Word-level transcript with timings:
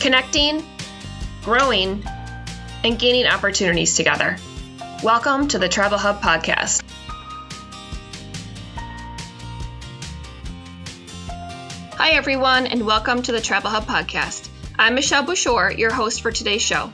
connecting, 0.00 0.62
growing, 1.42 2.04
and 2.84 2.98
gaining 2.98 3.26
opportunities 3.26 3.96
together. 3.96 4.36
Welcome 5.02 5.48
to 5.48 5.58
the 5.58 5.68
TribalHub 5.68 6.20
Podcast. 6.20 6.82
Hi, 11.94 12.10
everyone, 12.10 12.66
and 12.66 12.86
welcome 12.86 13.22
to 13.22 13.32
the 13.32 13.38
TribalHub 13.38 13.84
Podcast. 13.84 14.48
I'm 14.78 14.94
Michelle 14.94 15.24
Bouchard, 15.24 15.78
your 15.78 15.92
host 15.92 16.20
for 16.20 16.30
today's 16.30 16.62
show. 16.62 16.90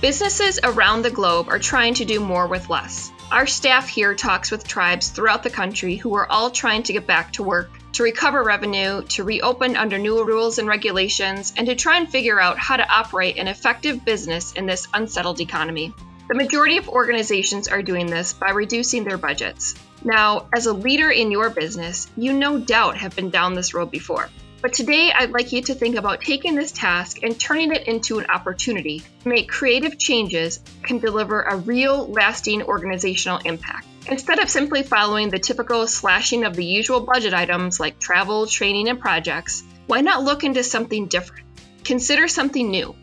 Businesses 0.00 0.58
around 0.64 1.02
the 1.02 1.10
globe 1.10 1.48
are 1.48 1.58
trying 1.58 1.94
to 1.94 2.06
do 2.06 2.18
more 2.20 2.46
with 2.46 2.70
less. 2.70 3.12
Our 3.30 3.46
staff 3.46 3.86
here 3.86 4.14
talks 4.14 4.50
with 4.50 4.66
tribes 4.66 5.10
throughout 5.10 5.42
the 5.42 5.50
country 5.50 5.96
who 5.96 6.14
are 6.14 6.30
all 6.30 6.50
trying 6.50 6.82
to 6.84 6.92
get 6.94 7.06
back 7.06 7.34
to 7.34 7.42
work, 7.42 7.70
to 7.92 8.02
recover 8.02 8.42
revenue, 8.42 9.02
to 9.02 9.24
reopen 9.24 9.76
under 9.76 9.98
new 9.98 10.24
rules 10.24 10.58
and 10.58 10.68
regulations, 10.68 11.52
and 11.56 11.66
to 11.66 11.74
try 11.74 11.98
and 11.98 12.10
figure 12.10 12.40
out 12.40 12.58
how 12.58 12.76
to 12.76 12.88
operate 12.88 13.38
an 13.38 13.48
effective 13.48 14.04
business 14.04 14.52
in 14.52 14.66
this 14.66 14.88
unsettled 14.94 15.40
economy. 15.40 15.92
The 16.28 16.36
majority 16.36 16.76
of 16.76 16.88
organizations 16.88 17.66
are 17.66 17.82
doing 17.82 18.06
this 18.06 18.32
by 18.32 18.50
reducing 18.50 19.04
their 19.04 19.18
budgets. 19.18 19.74
Now, 20.04 20.46
as 20.54 20.66
a 20.66 20.72
leader 20.72 21.10
in 21.10 21.30
your 21.30 21.50
business, 21.50 22.08
you 22.16 22.32
no 22.32 22.58
doubt 22.58 22.96
have 22.98 23.16
been 23.16 23.30
down 23.30 23.54
this 23.54 23.74
road 23.74 23.90
before. 23.90 24.28
But 24.62 24.74
today, 24.74 25.10
I'd 25.10 25.30
like 25.30 25.52
you 25.52 25.62
to 25.62 25.74
think 25.74 25.96
about 25.96 26.20
taking 26.20 26.54
this 26.54 26.70
task 26.70 27.22
and 27.22 27.38
turning 27.40 27.72
it 27.72 27.88
into 27.88 28.18
an 28.18 28.26
opportunity 28.26 29.02
to 29.22 29.28
make 29.28 29.48
creative 29.48 29.98
changes 29.98 30.60
can 30.82 30.98
deliver 30.98 31.40
a 31.40 31.56
real, 31.56 32.06
lasting 32.08 32.62
organizational 32.64 33.38
impact. 33.38 33.86
Instead 34.06 34.38
of 34.38 34.50
simply 34.50 34.82
following 34.82 35.30
the 35.30 35.38
typical 35.38 35.86
slashing 35.86 36.44
of 36.44 36.56
the 36.56 36.64
usual 36.64 37.00
budget 37.00 37.32
items 37.32 37.80
like 37.80 37.98
travel, 37.98 38.46
training, 38.46 38.88
and 38.88 39.00
projects, 39.00 39.62
why 39.86 40.02
not 40.02 40.24
look 40.24 40.44
into 40.44 40.62
something 40.62 41.06
different? 41.06 41.46
Consider 41.84 42.28
something 42.28 42.70
new, 42.70 42.94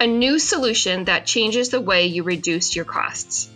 a 0.00 0.06
new 0.08 0.40
solution 0.40 1.04
that 1.04 1.26
changes 1.26 1.68
the 1.68 1.80
way 1.80 2.06
you 2.06 2.24
reduce 2.24 2.74
your 2.74 2.84
costs. 2.84 3.50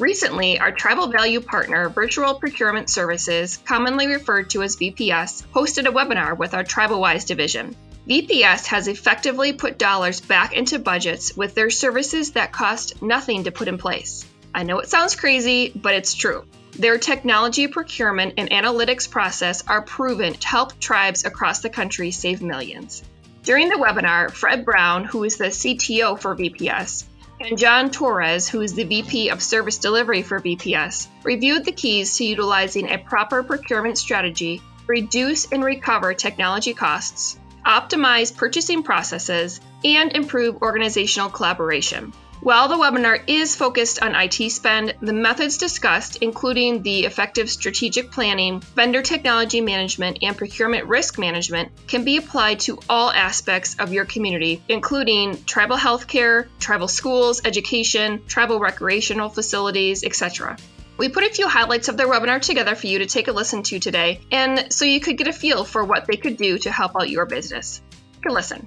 Recently, 0.00 0.58
our 0.58 0.72
tribal 0.72 1.08
value 1.08 1.42
partner, 1.42 1.90
Virtual 1.90 2.32
Procurement 2.32 2.88
Services, 2.88 3.58
commonly 3.58 4.06
referred 4.06 4.48
to 4.50 4.62
as 4.62 4.76
VPS, 4.76 5.44
hosted 5.48 5.86
a 5.86 5.92
webinar 5.92 6.38
with 6.38 6.54
our 6.54 6.64
TribalWise 6.64 7.26
division. 7.26 7.76
VPS 8.08 8.64
has 8.68 8.88
effectively 8.88 9.52
put 9.52 9.78
dollars 9.78 10.22
back 10.22 10.54
into 10.54 10.78
budgets 10.78 11.36
with 11.36 11.54
their 11.54 11.68
services 11.68 12.32
that 12.32 12.50
cost 12.50 13.02
nothing 13.02 13.44
to 13.44 13.52
put 13.52 13.68
in 13.68 13.76
place. 13.76 14.24
I 14.54 14.62
know 14.62 14.78
it 14.78 14.88
sounds 14.88 15.16
crazy, 15.16 15.70
but 15.74 15.92
it's 15.92 16.14
true. 16.14 16.46
Their 16.78 16.96
technology 16.96 17.68
procurement 17.68 18.34
and 18.38 18.48
analytics 18.48 19.10
process 19.10 19.62
are 19.68 19.82
proven 19.82 20.32
to 20.32 20.48
help 20.48 20.80
tribes 20.80 21.26
across 21.26 21.60
the 21.60 21.68
country 21.68 22.10
save 22.10 22.40
millions. 22.40 23.02
During 23.42 23.68
the 23.68 23.76
webinar, 23.76 24.30
Fred 24.30 24.64
Brown, 24.64 25.04
who 25.04 25.24
is 25.24 25.36
the 25.36 25.48
CTO 25.48 26.18
for 26.18 26.34
VPS, 26.34 27.04
and 27.40 27.58
John 27.58 27.90
Torres, 27.90 28.48
who 28.48 28.60
is 28.60 28.74
the 28.74 28.84
VP 28.84 29.30
of 29.30 29.42
Service 29.42 29.78
Delivery 29.78 30.22
for 30.22 30.40
VPS, 30.40 31.08
reviewed 31.24 31.64
the 31.64 31.72
keys 31.72 32.16
to 32.16 32.24
utilizing 32.24 32.88
a 32.88 32.98
proper 32.98 33.42
procurement 33.42 33.96
strategy, 33.96 34.60
reduce 34.86 35.50
and 35.50 35.64
recover 35.64 36.12
technology 36.12 36.74
costs, 36.74 37.38
optimize 37.64 38.36
purchasing 38.36 38.82
processes, 38.82 39.60
and 39.84 40.12
improve 40.12 40.60
organizational 40.62 41.30
collaboration. 41.30 42.12
While 42.42 42.68
the 42.68 42.76
webinar 42.76 43.22
is 43.26 43.54
focused 43.54 44.00
on 44.00 44.14
IT 44.14 44.50
spend, 44.50 44.94
the 45.02 45.12
methods 45.12 45.58
discussed, 45.58 46.16
including 46.22 46.82
the 46.82 47.04
effective 47.04 47.50
strategic 47.50 48.10
planning, 48.10 48.60
vendor 48.74 49.02
technology 49.02 49.60
management, 49.60 50.20
and 50.22 50.34
procurement 50.34 50.86
risk 50.86 51.18
management, 51.18 51.70
can 51.86 52.02
be 52.02 52.16
applied 52.16 52.60
to 52.60 52.78
all 52.88 53.10
aspects 53.10 53.76
of 53.78 53.92
your 53.92 54.06
community, 54.06 54.62
including 54.70 55.44
tribal 55.44 55.76
healthcare, 55.76 56.46
tribal 56.58 56.88
schools, 56.88 57.42
education, 57.44 58.22
tribal 58.26 58.58
recreational 58.58 59.28
facilities, 59.28 60.02
etc. 60.02 60.56
We 60.96 61.10
put 61.10 61.24
a 61.24 61.34
few 61.34 61.46
highlights 61.46 61.88
of 61.88 61.98
their 61.98 62.08
webinar 62.08 62.40
together 62.40 62.74
for 62.74 62.86
you 62.86 63.00
to 63.00 63.06
take 63.06 63.28
a 63.28 63.32
listen 63.32 63.64
to 63.64 63.78
today, 63.78 64.22
and 64.32 64.72
so 64.72 64.86
you 64.86 65.00
could 65.00 65.18
get 65.18 65.28
a 65.28 65.32
feel 65.34 65.64
for 65.64 65.84
what 65.84 66.06
they 66.06 66.16
could 66.16 66.38
do 66.38 66.56
to 66.56 66.72
help 66.72 66.92
out 66.96 67.10
your 67.10 67.26
business. 67.26 67.82
Take 68.14 68.30
a 68.30 68.32
listen. 68.32 68.66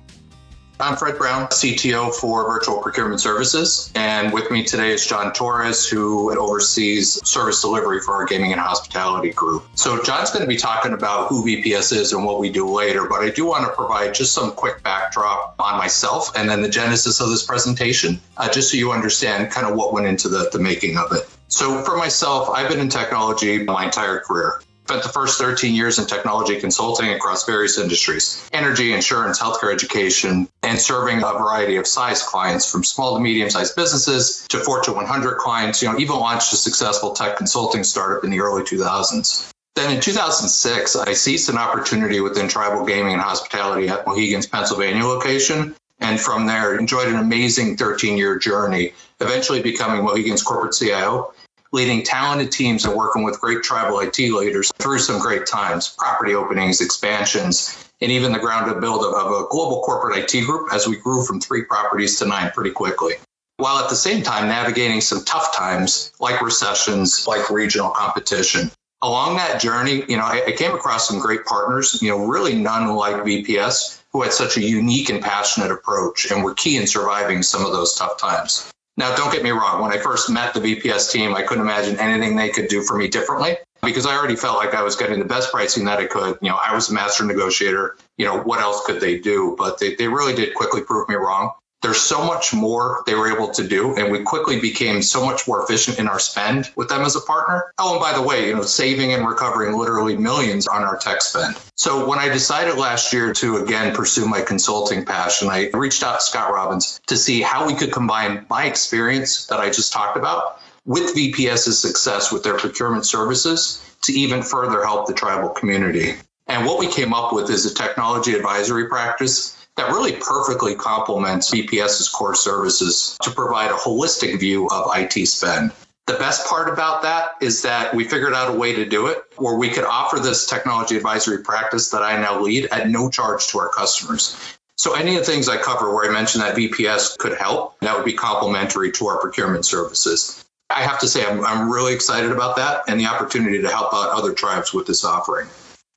I'm 0.84 0.98
Fred 0.98 1.18
Brown, 1.18 1.48
CTO 1.48 2.14
for 2.14 2.44
Virtual 2.46 2.82
Procurement 2.82 3.22
Services. 3.22 3.90
And 3.96 4.34
with 4.34 4.52
me 4.52 4.66
today 4.66 4.92
is 4.92 5.08
John 5.08 5.32
Torres, 5.32 5.88
who 5.88 6.38
oversees 6.38 7.26
service 7.26 7.62
delivery 7.62 8.02
for 8.02 8.16
our 8.16 8.26
gaming 8.26 8.52
and 8.52 8.60
hospitality 8.60 9.30
group. 9.30 9.64
So, 9.76 10.04
John's 10.04 10.32
going 10.32 10.42
to 10.42 10.48
be 10.48 10.58
talking 10.58 10.92
about 10.92 11.30
who 11.30 11.42
VPS 11.42 11.94
is 11.96 12.12
and 12.12 12.26
what 12.26 12.42
we 12.42 12.50
do 12.50 12.70
later, 12.70 13.08
but 13.08 13.22
I 13.22 13.30
do 13.30 13.46
want 13.46 13.64
to 13.64 13.72
provide 13.74 14.14
just 14.14 14.34
some 14.34 14.52
quick 14.52 14.84
backdrop 14.84 15.56
on 15.58 15.78
myself 15.78 16.36
and 16.36 16.50
then 16.50 16.62
the 16.62 16.68
genesis 16.68 17.22
of 17.22 17.30
this 17.30 17.46
presentation, 17.46 18.20
uh, 18.36 18.52
just 18.52 18.70
so 18.70 18.76
you 18.76 18.92
understand 18.92 19.52
kind 19.52 19.66
of 19.66 19.78
what 19.78 19.94
went 19.94 20.06
into 20.06 20.28
the, 20.28 20.50
the 20.52 20.60
making 20.60 20.98
of 20.98 21.14
it. 21.14 21.30
So, 21.48 21.82
for 21.84 21.96
myself, 21.96 22.50
I've 22.50 22.68
been 22.68 22.82
in 22.82 22.90
technology 22.90 23.64
my 23.64 23.86
entire 23.86 24.20
career. 24.20 24.60
Spent 24.86 25.02
the 25.02 25.10
first 25.10 25.40
13 25.40 25.74
years 25.74 25.98
in 25.98 26.06
technology 26.06 26.60
consulting 26.60 27.10
across 27.12 27.46
various 27.46 27.78
industries 27.78 28.50
energy, 28.52 28.92
insurance, 28.92 29.40
healthcare, 29.40 29.74
education, 29.74 30.50
and 30.62 30.78
serving 30.78 31.20
a 31.20 31.32
variety 31.32 31.78
of 31.78 31.88
size 31.88 32.22
clients 32.22 32.70
from 32.70 32.84
small 32.84 33.16
to 33.16 33.22
medium 33.22 33.50
sized 33.50 33.78
businesses 33.78 34.46
to 34.50 34.60
Fortune 34.60 34.96
100 34.96 35.38
clients. 35.38 35.82
You 35.82 35.90
know, 35.90 35.98
even 36.00 36.18
launched 36.18 36.52
a 36.52 36.58
successful 36.58 37.14
tech 37.14 37.38
consulting 37.38 37.86
startup 37.86 38.26
in 38.26 38.30
the 38.30 38.42
early 38.42 38.64
2000s. 38.64 39.50
Then 39.76 39.96
in 39.96 40.02
2006, 40.02 40.98
I 40.98 41.14
seized 41.14 41.50
an 41.50 41.58
opportunity 41.58 42.20
within 42.20 42.50
tribal 42.50 42.86
gaming 42.86 43.14
and 43.14 43.22
hospitality 43.22 43.88
at 43.88 44.06
Mohegan's 44.06 44.48
Pennsylvania 44.48 45.06
location. 45.06 45.76
And 46.02 46.20
from 46.20 46.46
there, 46.46 46.78
enjoyed 46.78 47.08
an 47.08 47.16
amazing 47.16 47.78
13 47.78 48.18
year 48.18 48.38
journey, 48.38 48.92
eventually 49.22 49.62
becoming 49.62 50.06
Mohegan's 50.06 50.44
corporate 50.44 50.76
CIO 50.76 51.34
leading 51.74 52.04
talented 52.04 52.52
teams 52.52 52.86
and 52.86 52.96
working 52.96 53.24
with 53.24 53.42
great 53.42 53.64
tribal 53.64 54.00
IT 54.00 54.18
leaders 54.20 54.72
through 54.78 55.00
some 55.00 55.20
great 55.20 55.46
times, 55.46 55.90
property 55.98 56.36
openings, 56.36 56.80
expansions, 56.80 57.90
and 58.00 58.12
even 58.12 58.32
the 58.32 58.40
ground 58.40 58.72
up 58.72 58.80
build 58.80 59.04
of, 59.04 59.14
of 59.14 59.32
a 59.32 59.48
global 59.50 59.82
corporate 59.82 60.18
IT 60.18 60.46
group 60.46 60.72
as 60.72 60.88
we 60.88 60.96
grew 60.96 61.26
from 61.26 61.42
three 61.42 61.64
properties 61.64 62.20
to 62.20 62.26
nine 62.26 62.52
pretty 62.52 62.72
quickly. 62.72 63.16
While 63.58 63.84
at 63.84 63.90
the 63.90 63.96
same 63.96 64.24
time 64.24 64.48
navigating 64.48 65.02
some 65.02 65.26
tough 65.26 65.56
times 65.56 66.12
like 66.20 66.42
recessions, 66.42 67.28
like 67.28 67.50
regional 67.50 67.90
competition. 67.90 68.72
Along 69.02 69.36
that 69.36 69.60
journey, 69.60 70.04
you 70.08 70.16
know, 70.16 70.24
I, 70.24 70.44
I 70.48 70.52
came 70.54 70.74
across 70.74 71.08
some 71.08 71.20
great 71.20 71.44
partners, 71.46 72.02
you 72.02 72.10
know, 72.10 72.26
really 72.26 72.56
none 72.56 72.88
like 72.96 73.16
VPS, 73.18 74.02
who 74.12 74.22
had 74.22 74.32
such 74.32 74.58
a 74.58 74.62
unique 74.62 75.10
and 75.10 75.22
passionate 75.22 75.72
approach 75.72 76.32
and 76.32 76.44
were 76.44 76.54
key 76.54 76.78
in 76.78 76.88
surviving 76.88 77.44
some 77.44 77.66
of 77.66 77.74
those 77.74 77.96
tough 77.96 78.18
times. 78.18 78.73
Now, 78.96 79.16
don't 79.16 79.32
get 79.32 79.44
me 79.44 79.50
wrong. 79.50 79.82
When 79.82 79.92
I 79.92 79.98
first 79.98 80.30
met 80.30 80.54
the 80.54 80.60
VPS 80.60 81.12
team, 81.12 81.36
I 81.36 81.42
couldn't 81.42 81.64
imagine 81.64 82.00
anything 82.00 82.36
they 82.36 82.50
could 82.50 82.68
do 82.68 82.84
for 82.84 82.96
me 82.96 83.08
differently 83.08 83.58
because 83.82 84.06
I 84.06 84.16
already 84.16 84.36
felt 84.36 84.58
like 84.58 84.76
I 84.76 84.84
was 84.84 84.96
getting 84.96 85.20
the 85.20 85.26
best 85.26 85.52
pricing 85.52 85.86
that 85.86 86.00
I 86.00 86.06
could. 86.06 86.38
You 86.42 86.50
know, 86.50 86.60
I 86.64 86.76
was 86.76 86.90
a 86.90 86.94
master 86.94 87.26
negotiator. 87.26 87.98
You 88.18 88.26
know, 88.26 88.40
what 88.40 88.62
else 88.62 88.86
could 88.86 89.02
they 89.02 89.20
do? 89.20 89.56
But 89.58 89.80
they, 89.80 89.96
they 89.96 90.08
really 90.08 90.36
did 90.36 90.54
quickly 90.54 90.82
prove 90.82 91.10
me 91.10 91.16
wrong. 91.16 91.54
There's 91.84 92.00
so 92.00 92.24
much 92.24 92.54
more 92.54 93.04
they 93.06 93.14
were 93.14 93.30
able 93.30 93.50
to 93.50 93.68
do, 93.68 93.94
and 93.98 94.10
we 94.10 94.24
quickly 94.24 94.58
became 94.58 95.02
so 95.02 95.26
much 95.26 95.50
more 95.50 95.62
efficient 95.62 96.00
in 96.00 96.08
our 96.08 96.18
spend 96.18 96.72
with 96.78 96.88
them 96.88 97.02
as 97.02 97.18
a 97.18 97.20
partner. 97.20 97.74
Oh, 97.78 97.96
and 97.96 98.02
by 98.02 98.14
the 98.14 98.22
way, 98.22 98.48
you 98.48 98.56
know, 98.56 98.62
saving 98.62 99.12
and 99.12 99.28
recovering 99.28 99.78
literally 99.78 100.16
millions 100.16 100.66
on 100.66 100.82
our 100.82 100.98
tech 100.98 101.22
spend. 101.22 101.58
So 101.76 102.08
when 102.08 102.20
I 102.20 102.30
decided 102.30 102.78
last 102.78 103.12
year 103.12 103.34
to 103.34 103.58
again 103.58 103.94
pursue 103.94 104.26
my 104.26 104.40
consulting 104.40 105.04
passion, 105.04 105.50
I 105.50 105.72
reached 105.74 106.04
out 106.04 106.22
to 106.22 106.26
Scott 106.26 106.54
Robbins 106.54 107.02
to 107.08 107.18
see 107.18 107.42
how 107.42 107.68
we 107.68 107.74
could 107.74 107.92
combine 107.92 108.46
my 108.50 108.64
experience 108.64 109.48
that 109.48 109.60
I 109.60 109.68
just 109.68 109.92
talked 109.92 110.16
about 110.16 110.62
with 110.86 111.14
VPS's 111.14 111.80
success 111.80 112.32
with 112.32 112.44
their 112.44 112.58
procurement 112.58 113.06
services 113.06 113.84
to 114.04 114.14
even 114.14 114.42
further 114.42 114.86
help 114.86 115.08
the 115.08 115.14
tribal 115.14 115.50
community. 115.50 116.14
And 116.48 116.66
what 116.66 116.80
we 116.80 116.88
came 116.88 117.14
up 117.14 117.34
with 117.34 117.50
is 117.50 117.66
a 117.66 117.74
technology 117.74 118.34
advisory 118.34 118.88
practice 118.88 119.58
that 119.76 119.90
really 119.90 120.14
perfectly 120.14 120.76
complements 120.76 121.52
VPS's 121.52 122.10
core 122.10 122.36
services 122.36 123.18
to 123.24 123.32
provide 123.32 123.72
a 123.72 123.76
holistic 123.76 124.40
view 124.40 124.68
of 124.68 124.92
IT 124.96 125.28
spend. 125.28 125.72
The 126.06 126.14
best 126.16 126.48
part 126.48 126.68
about 126.68 127.02
that 127.04 127.36
is 127.42 127.62
that 127.62 127.96
we 127.96 128.04
figured 128.04 128.34
out 128.34 128.54
a 128.54 128.58
way 128.58 128.74
to 128.76 128.86
do 128.86 129.08
it 129.08 129.24
where 129.38 129.56
we 129.56 129.70
could 129.70 129.86
offer 129.86 130.20
this 130.20 130.46
technology 130.46 130.98
advisory 130.98 131.40
practice 131.40 131.90
that 131.92 132.04
I 132.04 132.18
now 132.18 132.42
lead 132.42 132.68
at 132.72 132.90
no 132.90 133.10
charge 133.10 133.48
to 133.48 133.60
our 133.60 133.70
customers. 133.70 134.38
So 134.76 134.96
any 134.96 135.16
of 135.16 135.26
the 135.26 135.32
things 135.32 135.48
I 135.48 135.58
cover 135.58 135.94
where 135.94 136.10
I 136.10 136.14
mentioned 136.14 136.44
that 136.44 136.58
VPS 136.58 137.18
could 137.18 137.38
help, 137.38 137.80
that 137.80 137.96
would 137.96 138.06
be 138.06 138.14
complementary 138.14 138.92
to 138.94 139.08
our 139.08 139.22
procurement 139.22 139.66
services. 139.66 140.44
I 140.70 140.82
have 140.82 141.00
to 141.00 141.08
say, 141.08 141.26
I'm, 141.26 141.44
I'm 141.46 141.72
really 141.72 141.94
excited 141.94 142.32
about 142.32 142.58
that 142.58 142.84
and 142.88 143.00
the 143.00 143.06
opportunity 143.06 143.62
to 143.62 143.70
help 143.70 143.94
out 143.94 144.10
other 144.10 144.34
tribes 144.34 144.74
with 144.74 144.88
this 144.88 145.06
offering 145.06 145.48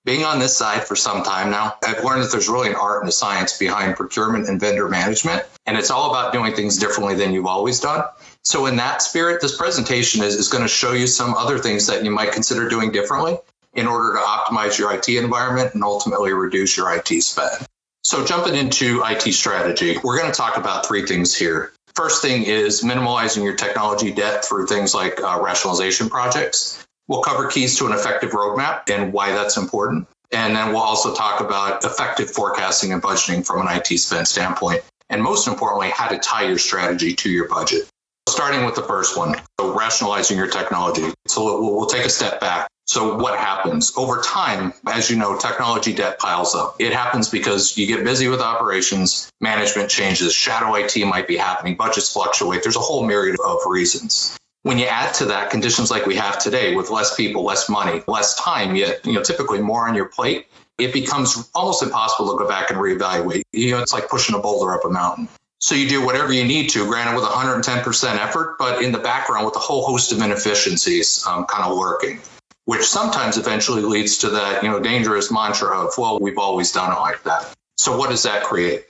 being 0.06 0.24
on 0.24 0.38
this 0.38 0.56
side 0.56 0.84
for 0.84 0.94
some 0.94 1.24
time 1.24 1.50
now, 1.50 1.74
I've 1.84 2.04
learned 2.04 2.22
that 2.22 2.30
there's 2.30 2.48
really 2.48 2.68
an 2.68 2.76
art 2.76 3.02
and 3.02 3.08
a 3.08 3.12
science 3.12 3.58
behind 3.58 3.96
procurement 3.96 4.48
and 4.48 4.58
vendor 4.58 4.88
management. 4.88 5.42
And 5.66 5.76
it's 5.76 5.90
all 5.90 6.10
about 6.10 6.32
doing 6.32 6.54
things 6.54 6.78
differently 6.78 7.16
than 7.16 7.32
you've 7.32 7.46
always 7.46 7.80
done. 7.80 8.04
So, 8.42 8.66
in 8.66 8.76
that 8.76 9.02
spirit, 9.02 9.42
this 9.42 9.56
presentation 9.56 10.22
is, 10.22 10.36
is 10.36 10.46
going 10.48 10.62
to 10.62 10.68
show 10.68 10.92
you 10.92 11.08
some 11.08 11.34
other 11.34 11.58
things 11.58 11.88
that 11.88 12.04
you 12.04 12.12
might 12.12 12.30
consider 12.30 12.68
doing 12.68 12.92
differently 12.92 13.36
in 13.74 13.88
order 13.88 14.14
to 14.14 14.20
optimize 14.20 14.78
your 14.78 14.94
IT 14.94 15.08
environment 15.08 15.74
and 15.74 15.82
ultimately 15.82 16.32
reduce 16.32 16.76
your 16.76 16.94
IT 16.94 17.08
spend. 17.22 17.66
So, 18.04 18.24
jumping 18.24 18.54
into 18.54 19.02
IT 19.04 19.32
strategy, 19.32 19.98
we're 20.04 20.16
going 20.16 20.30
to 20.30 20.36
talk 20.36 20.56
about 20.56 20.86
three 20.86 21.04
things 21.04 21.34
here. 21.34 21.72
First 21.96 22.22
thing 22.22 22.44
is 22.44 22.82
minimalizing 22.82 23.42
your 23.42 23.56
technology 23.56 24.12
debt 24.12 24.44
through 24.44 24.68
things 24.68 24.94
like 24.94 25.20
uh, 25.20 25.40
rationalization 25.42 26.08
projects. 26.08 26.85
We'll 27.08 27.22
cover 27.22 27.48
keys 27.48 27.78
to 27.78 27.86
an 27.86 27.92
effective 27.92 28.30
roadmap 28.30 28.90
and 28.90 29.12
why 29.12 29.32
that's 29.32 29.56
important. 29.56 30.08
And 30.32 30.56
then 30.56 30.68
we'll 30.72 30.82
also 30.82 31.14
talk 31.14 31.40
about 31.40 31.84
effective 31.84 32.30
forecasting 32.30 32.92
and 32.92 33.02
budgeting 33.02 33.46
from 33.46 33.66
an 33.66 33.76
IT 33.76 33.98
spend 33.98 34.26
standpoint. 34.26 34.82
And 35.08 35.22
most 35.22 35.46
importantly, 35.46 35.90
how 35.90 36.08
to 36.08 36.18
tie 36.18 36.48
your 36.48 36.58
strategy 36.58 37.14
to 37.14 37.30
your 37.30 37.48
budget. 37.48 37.88
Starting 38.28 38.64
with 38.64 38.74
the 38.74 38.82
first 38.82 39.16
one, 39.16 39.36
so 39.60 39.72
rationalizing 39.72 40.36
your 40.36 40.48
technology. 40.48 41.14
So 41.28 41.44
we'll, 41.44 41.76
we'll 41.76 41.86
take 41.86 42.04
a 42.04 42.10
step 42.10 42.40
back. 42.40 42.68
So 42.86 43.16
what 43.16 43.38
happens 43.38 43.92
over 43.96 44.20
time? 44.20 44.72
As 44.86 45.10
you 45.10 45.16
know, 45.16 45.38
technology 45.38 45.92
debt 45.92 46.18
piles 46.18 46.54
up. 46.54 46.76
It 46.80 46.92
happens 46.92 47.28
because 47.28 47.76
you 47.76 47.86
get 47.86 48.04
busy 48.04 48.28
with 48.28 48.40
operations, 48.40 49.30
management 49.40 49.90
changes, 49.90 50.32
shadow 50.32 50.74
IT 50.74 50.96
might 51.06 51.28
be 51.28 51.36
happening, 51.36 51.76
budgets 51.76 52.12
fluctuate. 52.12 52.62
There's 52.62 52.76
a 52.76 52.80
whole 52.80 53.04
myriad 53.06 53.36
of 53.44 53.58
reasons. 53.66 54.36
When 54.66 54.78
you 54.78 54.86
add 54.86 55.14
to 55.14 55.26
that 55.26 55.50
conditions 55.50 55.92
like 55.92 56.06
we 56.06 56.16
have 56.16 56.40
today 56.40 56.74
with 56.74 56.90
less 56.90 57.14
people, 57.14 57.44
less 57.44 57.68
money, 57.68 58.02
less 58.08 58.34
time, 58.34 58.74
yet 58.74 59.06
you 59.06 59.12
know 59.12 59.22
typically 59.22 59.60
more 59.60 59.86
on 59.86 59.94
your 59.94 60.06
plate, 60.06 60.48
it 60.76 60.92
becomes 60.92 61.48
almost 61.54 61.84
impossible 61.84 62.32
to 62.32 62.36
go 62.36 62.48
back 62.48 62.70
and 62.70 62.80
reevaluate. 62.80 63.42
You 63.52 63.70
know, 63.70 63.78
it's 63.78 63.92
like 63.92 64.08
pushing 64.08 64.34
a 64.34 64.40
boulder 64.40 64.74
up 64.74 64.84
a 64.84 64.88
mountain. 64.88 65.28
So 65.60 65.76
you 65.76 65.88
do 65.88 66.04
whatever 66.04 66.32
you 66.32 66.44
need 66.44 66.70
to, 66.70 66.84
granted 66.84 67.14
with 67.14 67.22
110% 67.22 68.16
effort, 68.16 68.56
but 68.58 68.82
in 68.82 68.90
the 68.90 68.98
background 68.98 69.44
with 69.46 69.54
a 69.54 69.60
whole 69.60 69.86
host 69.86 70.10
of 70.10 70.20
inefficiencies 70.20 71.24
um, 71.28 71.46
kind 71.46 71.62
of 71.62 71.76
lurking, 71.78 72.18
which 72.64 72.82
sometimes 72.82 73.38
eventually 73.38 73.82
leads 73.82 74.18
to 74.18 74.30
that, 74.30 74.64
you 74.64 74.68
know, 74.68 74.80
dangerous 74.80 75.30
mantra 75.30 75.78
of, 75.78 75.92
well, 75.96 76.18
we've 76.18 76.38
always 76.38 76.72
done 76.72 76.90
it 76.90 76.98
like 76.98 77.22
that. 77.22 77.54
So 77.76 77.96
what 77.96 78.10
does 78.10 78.24
that 78.24 78.42
create? 78.42 78.86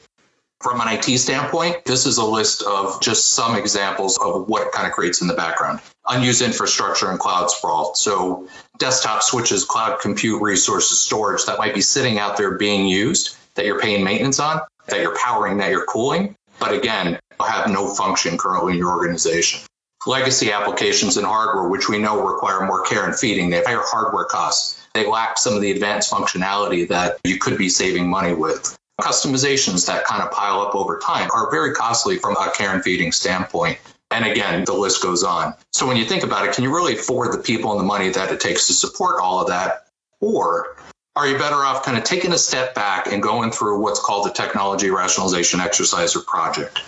From 0.61 0.81
an 0.81 0.89
IT 0.89 1.19
standpoint, 1.19 1.85
this 1.85 2.07
is 2.07 2.17
a 2.17 2.25
list 2.25 2.63
of 2.63 3.01
just 3.01 3.31
some 3.31 3.57
examples 3.57 4.19
of 4.19 4.49
what 4.49 4.73
kind 4.73 4.87
of 4.87 4.93
creates 4.93 5.21
in 5.21 5.29
the 5.29 5.35
background. 5.35 5.81
Unused 6.09 6.43
infrastructure 6.43 7.11
and 7.11 7.19
cloud 7.19 7.51
sprawl. 7.51 7.95
So 7.95 8.49
desktop 8.79 9.23
switches, 9.23 9.65
cloud 9.65 10.01
compute 10.01 10.41
resources, 10.43 11.01
storage 11.01 11.45
that 11.45 11.59
might 11.59 11.75
be 11.75 11.83
sitting 11.83 12.19
out 12.19 12.37
there 12.37 12.57
being 12.57 12.87
used 12.87 13.37
that 13.55 13.67
you're 13.67 13.81
paying 13.81 14.03
maintenance 14.03 14.41
on, 14.41 14.61
that 14.87 15.01
you're 15.01 15.17
powering, 15.17 15.59
that 15.59 15.71
you're 15.71 15.87
cooling, 15.87 16.35
but 16.59 16.73
again, 16.73 17.19
have 17.41 17.71
no 17.71 17.95
function 17.95 18.39
currently 18.39 18.73
in 18.73 18.79
your 18.79 18.91
organization. 18.91 19.61
Legacy 20.07 20.53
applications 20.53 21.17
and 21.17 21.27
hardware, 21.27 21.69
which 21.69 21.89
we 21.89 21.99
know 21.99 22.27
require 22.27 22.65
more 22.65 22.85
care 22.85 23.05
and 23.05 23.17
feeding, 23.17 23.51
they 23.51 23.57
have 23.57 23.67
higher 23.67 23.83
hardware 23.83 24.25
costs. 24.25 24.87
They 24.95 25.07
lack 25.07 25.37
some 25.37 25.55
of 25.55 25.61
the 25.61 25.73
advanced 25.73 26.11
functionality 26.11 26.89
that 26.89 27.19
you 27.25 27.39
could 27.39 27.59
be 27.59 27.69
saving 27.69 28.09
money 28.09 28.33
with 28.33 28.77
customizations 29.01 29.87
that 29.87 30.05
kind 30.05 30.23
of 30.23 30.31
pile 30.31 30.61
up 30.61 30.75
over 30.75 30.99
time 30.99 31.29
are 31.33 31.51
very 31.51 31.73
costly 31.73 32.19
from 32.19 32.37
a 32.37 32.51
care 32.51 32.73
and 32.73 32.83
feeding 32.83 33.13
standpoint. 33.13 33.79
And 34.11 34.25
again, 34.25 34.65
the 34.65 34.73
list 34.73 35.03
goes 35.03 35.23
on. 35.23 35.55
So 35.73 35.87
when 35.87 35.97
you 35.97 36.05
think 36.05 36.23
about 36.23 36.47
it, 36.47 36.55
can 36.55 36.65
you 36.65 36.75
really 36.75 36.95
afford 36.95 37.33
the 37.33 37.43
people 37.43 37.73
and 37.73 37.81
the 37.81 37.85
money 37.85 38.09
that 38.11 38.31
it 38.33 38.41
takes 38.41 38.67
to 38.69 38.73
support 38.73 39.21
all 39.21 39.41
of 39.41 39.49
that? 39.49 39.89
Or 40.21 40.77
are 41.17 41.27
you 41.27 41.37
better 41.39 41.57
off 41.57 41.85
kind 41.85 41.99
of 41.99 42.05
taking 42.05 42.33
a 42.33 42.39
step 42.39 42.75
back 42.75 43.13
and 43.13 43.23
going 43.23 43.51
through 43.51 43.81
what's 43.81 44.01
called 44.01 44.27
the 44.27 44.33
technology 44.33 44.91
rationalization 44.91 45.61
exercise 45.61 46.15
or 46.15 46.21
project? 46.21 46.81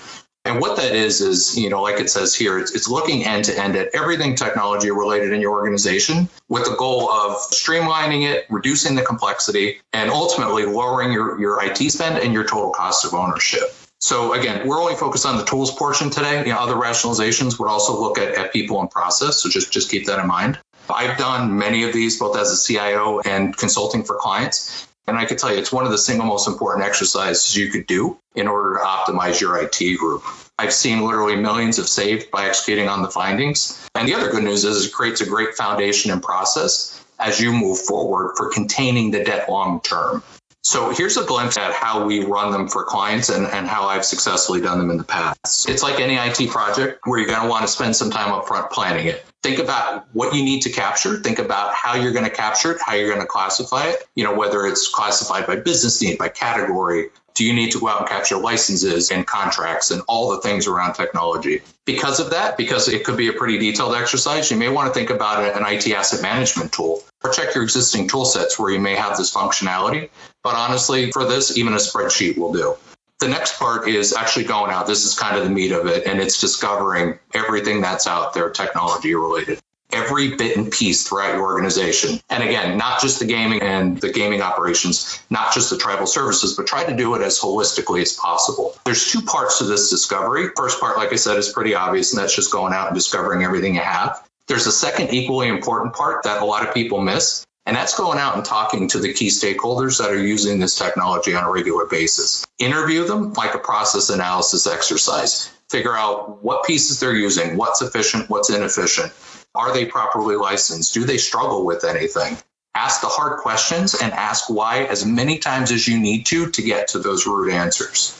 And 0.48 0.60
what 0.60 0.78
that 0.78 0.94
is, 0.94 1.20
is, 1.20 1.58
you 1.58 1.68
know, 1.68 1.82
like 1.82 2.00
it 2.00 2.08
says 2.08 2.34
here, 2.34 2.58
it's, 2.58 2.74
it's 2.74 2.88
looking 2.88 3.24
end 3.24 3.44
to 3.44 3.62
end 3.62 3.76
at 3.76 3.94
everything 3.94 4.34
technology 4.34 4.90
related 4.90 5.32
in 5.32 5.42
your 5.42 5.52
organization 5.52 6.26
with 6.48 6.64
the 6.64 6.74
goal 6.76 7.10
of 7.10 7.36
streamlining 7.50 8.26
it, 8.26 8.46
reducing 8.48 8.94
the 8.94 9.02
complexity, 9.02 9.80
and 9.92 10.10
ultimately 10.10 10.64
lowering 10.64 11.12
your, 11.12 11.38
your 11.38 11.62
IT 11.62 11.76
spend 11.90 12.16
and 12.16 12.32
your 12.32 12.44
total 12.44 12.70
cost 12.70 13.04
of 13.04 13.12
ownership. 13.12 13.74
So 13.98 14.32
again, 14.32 14.66
we're 14.66 14.80
only 14.80 14.94
focused 14.94 15.26
on 15.26 15.36
the 15.36 15.44
tools 15.44 15.70
portion 15.70 16.08
today. 16.08 16.38
You 16.38 16.54
know, 16.54 16.58
other 16.60 16.76
rationalizations 16.76 17.58
would 17.58 17.68
also 17.68 18.00
look 18.00 18.16
at, 18.16 18.34
at 18.34 18.50
people 18.50 18.80
and 18.80 18.90
process. 18.90 19.42
So 19.42 19.50
just, 19.50 19.70
just 19.70 19.90
keep 19.90 20.06
that 20.06 20.18
in 20.18 20.26
mind. 20.26 20.58
I've 20.88 21.18
done 21.18 21.58
many 21.58 21.84
of 21.84 21.92
these 21.92 22.18
both 22.18 22.38
as 22.38 22.50
a 22.50 22.66
CIO 22.66 23.20
and 23.20 23.54
consulting 23.54 24.02
for 24.02 24.16
clients. 24.16 24.88
And 25.08 25.18
I 25.18 25.24
can 25.24 25.36
tell 25.36 25.52
you, 25.52 25.58
it's 25.58 25.72
one 25.72 25.84
of 25.84 25.90
the 25.90 25.98
single 25.98 26.26
most 26.26 26.46
important 26.46 26.86
exercises 26.86 27.56
you 27.56 27.70
could 27.70 27.86
do 27.86 28.18
in 28.34 28.46
order 28.46 28.78
to 28.78 28.84
optimize 28.84 29.40
your 29.40 29.56
IT 29.62 29.98
group. 29.98 30.22
I've 30.58 30.72
seen 30.72 31.04
literally 31.04 31.36
millions 31.36 31.78
of 31.78 31.88
saved 31.88 32.30
by 32.30 32.46
executing 32.46 32.88
on 32.88 33.02
the 33.02 33.10
findings. 33.10 33.88
And 33.94 34.06
the 34.06 34.14
other 34.14 34.30
good 34.30 34.44
news 34.44 34.64
is 34.64 34.84
it 34.84 34.92
creates 34.92 35.20
a 35.20 35.26
great 35.26 35.54
foundation 35.54 36.10
and 36.10 36.22
process 36.22 37.04
as 37.18 37.40
you 37.40 37.52
move 37.52 37.78
forward 37.78 38.34
for 38.36 38.50
containing 38.50 39.10
the 39.10 39.24
debt 39.24 39.48
long 39.48 39.80
term. 39.80 40.22
So 40.62 40.90
here's 40.90 41.16
a 41.16 41.24
glimpse 41.24 41.56
at 41.56 41.72
how 41.72 42.04
we 42.04 42.24
run 42.24 42.52
them 42.52 42.68
for 42.68 42.84
clients 42.84 43.30
and, 43.30 43.46
and 43.46 43.66
how 43.66 43.86
I've 43.86 44.04
successfully 44.04 44.60
done 44.60 44.78
them 44.78 44.90
in 44.90 44.98
the 44.98 45.04
past. 45.04 45.68
It's 45.68 45.82
like 45.82 46.00
any 46.00 46.16
IT 46.16 46.50
project 46.50 47.00
where 47.04 47.18
you're 47.18 47.28
going 47.28 47.40
to 47.40 47.48
want 47.48 47.62
to 47.62 47.68
spend 47.68 47.96
some 47.96 48.10
time 48.10 48.30
upfront 48.30 48.70
planning 48.70 49.06
it. 49.06 49.24
Think 49.42 49.60
about 49.60 50.06
what 50.12 50.34
you 50.34 50.42
need 50.42 50.62
to 50.62 50.70
capture. 50.70 51.18
Think 51.18 51.38
about 51.38 51.72
how 51.72 51.94
you're 51.94 52.12
going 52.12 52.24
to 52.24 52.30
capture 52.30 52.72
it, 52.72 52.78
how 52.84 52.94
you're 52.94 53.08
going 53.08 53.20
to 53.20 53.26
classify 53.26 53.88
it. 53.88 54.08
You 54.16 54.24
know, 54.24 54.34
whether 54.34 54.66
it's 54.66 54.88
classified 54.88 55.46
by 55.46 55.56
business 55.56 56.02
need, 56.02 56.18
by 56.18 56.28
category, 56.28 57.10
do 57.34 57.44
you 57.44 57.52
need 57.52 57.70
to 57.70 57.78
go 57.78 57.86
out 57.86 58.00
and 58.00 58.08
capture 58.08 58.36
licenses 58.36 59.12
and 59.12 59.24
contracts 59.24 59.92
and 59.92 60.02
all 60.08 60.30
the 60.30 60.40
things 60.40 60.66
around 60.66 60.94
technology? 60.94 61.62
Because 61.84 62.18
of 62.18 62.30
that, 62.30 62.56
because 62.56 62.88
it 62.88 63.04
could 63.04 63.16
be 63.16 63.28
a 63.28 63.32
pretty 63.32 63.58
detailed 63.58 63.94
exercise, 63.94 64.50
you 64.50 64.56
may 64.56 64.68
want 64.68 64.92
to 64.92 64.98
think 64.98 65.10
about 65.10 65.44
an 65.56 65.62
IT 65.64 65.88
asset 65.92 66.20
management 66.20 66.72
tool 66.72 67.04
or 67.22 67.30
check 67.30 67.54
your 67.54 67.62
existing 67.62 68.08
tool 68.08 68.24
sets 68.24 68.58
where 68.58 68.72
you 68.72 68.80
may 68.80 68.96
have 68.96 69.16
this 69.16 69.32
functionality. 69.32 70.10
But 70.42 70.56
honestly, 70.56 71.12
for 71.12 71.24
this, 71.24 71.56
even 71.56 71.74
a 71.74 71.76
spreadsheet 71.76 72.36
will 72.36 72.52
do. 72.52 72.76
The 73.20 73.28
next 73.28 73.58
part 73.58 73.88
is 73.88 74.14
actually 74.14 74.44
going 74.44 74.70
out. 74.70 74.86
This 74.86 75.04
is 75.04 75.18
kind 75.18 75.36
of 75.36 75.44
the 75.44 75.50
meat 75.50 75.72
of 75.72 75.86
it, 75.86 76.06
and 76.06 76.20
it's 76.20 76.40
discovering 76.40 77.18
everything 77.34 77.80
that's 77.80 78.06
out 78.06 78.32
there 78.32 78.50
technology 78.50 79.14
related 79.14 79.60
every 79.92 80.36
bit 80.36 80.56
and 80.56 80.70
piece 80.70 81.08
throughout 81.08 81.34
your 81.34 81.42
organization. 81.42 82.20
And 82.28 82.42
again, 82.42 82.76
not 82.76 83.00
just 83.00 83.18
the 83.18 83.24
gaming 83.24 83.62
and 83.62 83.98
the 83.98 84.12
gaming 84.12 84.42
operations, 84.42 85.20
not 85.30 85.52
just 85.52 85.70
the 85.70 85.78
tribal 85.78 86.06
services, 86.06 86.54
but 86.54 86.66
try 86.66 86.84
to 86.84 86.94
do 86.94 87.14
it 87.14 87.22
as 87.22 87.38
holistically 87.38 88.02
as 88.02 88.12
possible. 88.12 88.76
There's 88.84 89.10
two 89.10 89.22
parts 89.22 89.58
to 89.58 89.64
this 89.64 89.90
discovery. 89.90 90.50
First 90.56 90.80
part, 90.80 90.96
like 90.96 91.12
I 91.12 91.16
said, 91.16 91.38
is 91.38 91.48
pretty 91.48 91.74
obvious, 91.74 92.12
and 92.12 92.22
that's 92.22 92.34
just 92.34 92.52
going 92.52 92.72
out 92.72 92.88
and 92.88 92.94
discovering 92.94 93.44
everything 93.44 93.74
you 93.74 93.80
have. 93.80 94.28
There's 94.46 94.66
a 94.66 94.72
second 94.72 95.12
equally 95.12 95.48
important 95.48 95.94
part 95.94 96.22
that 96.24 96.42
a 96.42 96.44
lot 96.44 96.66
of 96.66 96.74
people 96.74 97.00
miss, 97.00 97.46
and 97.68 97.76
that's 97.76 97.96
going 97.96 98.18
out 98.18 98.34
and 98.34 98.44
talking 98.44 98.88
to 98.88 98.98
the 98.98 99.12
key 99.12 99.28
stakeholders 99.28 99.98
that 99.98 100.10
are 100.10 100.18
using 100.18 100.58
this 100.58 100.76
technology 100.76 101.36
on 101.36 101.44
a 101.44 101.50
regular 101.50 101.86
basis. 101.86 102.44
Interview 102.58 103.04
them 103.04 103.32
like 103.34 103.54
a 103.54 103.58
process 103.58 104.10
analysis 104.10 104.66
exercise. 104.66 105.50
Figure 105.70 105.96
out 105.96 106.42
what 106.42 106.64
pieces 106.64 106.98
they're 106.98 107.14
using, 107.14 107.56
what's 107.56 107.80
efficient, 107.80 108.28
what's 108.28 108.50
inefficient 108.50 109.12
are 109.58 109.72
they 109.72 109.84
properly 109.84 110.36
licensed? 110.36 110.94
Do 110.94 111.04
they 111.04 111.18
struggle 111.18 111.64
with 111.66 111.84
anything? 111.84 112.36
Ask 112.74 113.00
the 113.00 113.08
hard 113.08 113.40
questions 113.40 113.94
and 114.00 114.12
ask 114.12 114.48
why 114.48 114.84
as 114.84 115.04
many 115.04 115.38
times 115.38 115.72
as 115.72 115.88
you 115.88 115.98
need 115.98 116.26
to 116.26 116.50
to 116.50 116.62
get 116.62 116.88
to 116.88 117.00
those 117.00 117.26
root 117.26 117.52
answers. 117.52 118.14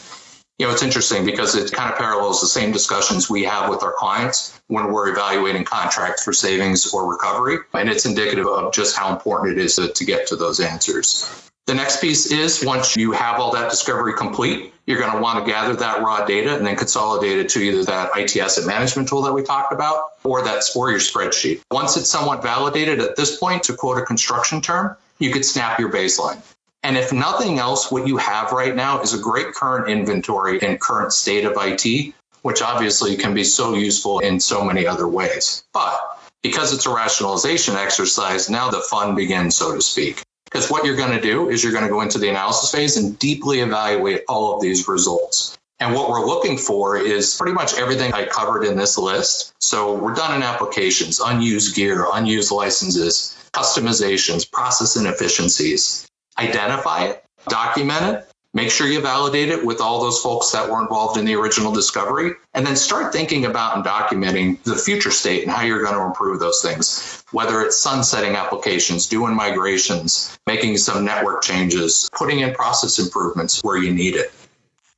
You 0.59 0.67
know, 0.67 0.73
it's 0.73 0.83
interesting 0.83 1.25
because 1.25 1.55
it 1.55 1.71
kind 1.71 1.91
of 1.91 1.97
parallels 1.97 2.41
the 2.41 2.49
same 2.49 2.73
discussions 2.73 3.31
we 3.31 3.45
have 3.45 3.71
with 3.71 3.85
our 3.85 3.93
clients 3.93 4.61
when 4.67 4.93
we're 4.93 5.09
evaluating 5.09 5.63
contracts 5.63 6.25
for 6.25 6.33
savings 6.33 6.93
or 6.93 7.09
recovery. 7.09 7.59
And 7.75 7.89
it's 7.89 8.07
indicative 8.07 8.47
of 8.47 8.73
just 8.73 8.97
how 8.97 9.13
important 9.13 9.57
it 9.57 9.65
is 9.65 9.77
to, 9.77 9.89
to 9.89 10.05
get 10.05 10.27
to 10.29 10.37
those 10.37 10.59
answers. 10.59 11.49
The 11.67 11.75
next 11.75 12.01
piece 12.01 12.33
is 12.33 12.65
once 12.65 12.97
you 12.97 13.13
have 13.13 13.39
all 13.39 13.53
that 13.53 13.71
discovery 13.71 14.15
complete, 14.15 14.73
you're 14.87 14.99
going 14.99 15.13
to 15.13 15.21
want 15.21 15.45
to 15.45 15.49
gather 15.49 15.77
that 15.77 16.01
raw 16.01 16.25
data 16.25 16.57
and 16.57 16.67
then 16.67 16.75
consolidate 16.75 17.39
it 17.39 17.51
to 17.51 17.61
either 17.61 17.85
that 17.85 18.11
IT 18.17 18.37
asset 18.39 18.67
management 18.67 19.09
tool 19.09 19.23
that 19.23 19.33
we 19.33 19.43
talked 19.43 19.73
about 19.73 20.13
or 20.25 20.43
that 20.43 20.65
for 20.65 20.91
your 20.91 20.99
spreadsheet. 20.99 21.61
Once 21.71 21.97
it's 21.97 22.11
somewhat 22.11 22.43
validated 22.43 23.01
at 23.01 23.15
this 23.15 23.37
point, 23.37 23.63
to 23.65 23.75
quote 23.75 23.99
a 23.99 24.03
construction 24.03 24.61
term, 24.61 24.97
you 25.19 25.31
could 25.31 25.45
snap 25.45 25.79
your 25.79 25.93
baseline. 25.93 26.43
And 26.83 26.97
if 26.97 27.13
nothing 27.13 27.59
else, 27.59 27.91
what 27.91 28.07
you 28.07 28.17
have 28.19 28.53
right 28.53 28.75
now 28.75 29.03
is 29.03 29.13
a 29.15 29.19
great 29.19 29.53
current 29.53 29.89
inventory 29.89 30.61
and 30.61 30.81
current 30.81 31.13
state 31.13 31.45
of 31.45 31.55
IT, 31.57 32.15
which 32.43 32.63
obviously 32.63 33.17
can 33.17 33.35
be 33.35 33.45
so 33.45 33.75
useful 33.75 34.21
in 34.21 34.39
so 34.39 34.65
many 34.65 34.87
other 34.87 35.09
ways. 35.09 35.65
But 35.73 35.99
because 36.43 36.73
it's 36.73 36.87
a 36.87 36.95
rationalization 36.95 37.75
exercise, 37.75 38.49
now 38.49 38.71
the 38.71 38.81
fun 38.81 39.15
begins, 39.15 39.57
so 39.57 39.75
to 39.75 39.83
speak. 39.83 40.23
Because 40.45 40.71
what 40.71 40.85
you're 40.85 40.97
going 40.97 41.13
to 41.13 41.21
do 41.21 41.51
is 41.51 41.63
you're 41.63 41.73
going 41.73 41.85
to 41.85 41.91
go 41.91 42.01
into 42.01 42.19
the 42.19 42.29
analysis 42.29 42.71
phase 42.71 42.97
and 42.97 43.19
deeply 43.19 43.61
evaluate 43.61 44.23
all 44.29 44.55
of 44.55 44.63
these 44.63 44.89
results. 44.89 45.59
And 45.81 45.95
what 45.95 46.09
we're 46.09 46.25
looking 46.25 46.59
for 46.59 46.97
is 46.97 47.37
pretty 47.37 47.53
much 47.53 47.75
everything 47.75 48.13
I 48.13 48.25
covered 48.25 48.65
in 48.65 48.77
this 48.77 48.99
list. 48.99 49.55
So 49.61 49.95
we're 49.95 50.15
done 50.15 50.35
in 50.35 50.43
applications, 50.43 51.21
unused 51.21 51.77
gear, 51.77 52.07
unused 52.13 52.51
licenses, 52.51 53.37
customizations, 53.53 54.51
process 54.51 54.97
inefficiencies. 54.97 56.08
Identify 56.39 57.07
it, 57.07 57.25
document 57.49 58.05
it, 58.05 58.29
Make 58.55 58.71
sure 58.71 58.87
you 58.87 59.03
validate 59.03 59.51
it 59.51 59.65
with 59.65 59.81
all 59.81 60.01
those 60.01 60.21
folks 60.21 60.51
that 60.53 60.71
were 60.71 60.81
involved 60.81 61.19
in 61.19 61.27
the 61.27 61.35
original 61.35 61.71
discovery, 61.71 62.33
and 62.55 62.67
then 62.67 62.77
start 62.77 63.13
thinking 63.13 63.45
about 63.45 63.77
and 63.77 63.85
documenting 63.85 64.63
the 64.63 64.75
future 64.75 65.11
state 65.11 65.43
and 65.43 65.53
how 65.53 65.63
you're 65.63 65.83
going 65.83 65.95
to 65.95 66.03
improve 66.03 66.41
those 66.41 66.63
things. 66.63 67.23
Whether 67.31 67.61
it's 67.61 67.79
sunsetting 67.79 68.37
applications, 68.37 69.07
doing 69.07 69.35
migrations, 69.35 70.39
making 70.47 70.79
some 70.79 71.05
network 71.05 71.43
changes, 71.43 72.09
putting 72.15 72.41
in 72.41 72.55
process 72.55 72.99
improvements 72.99 73.63
where 73.63 73.77
you 73.77 73.93
need 73.93 74.17
it. 74.17 74.33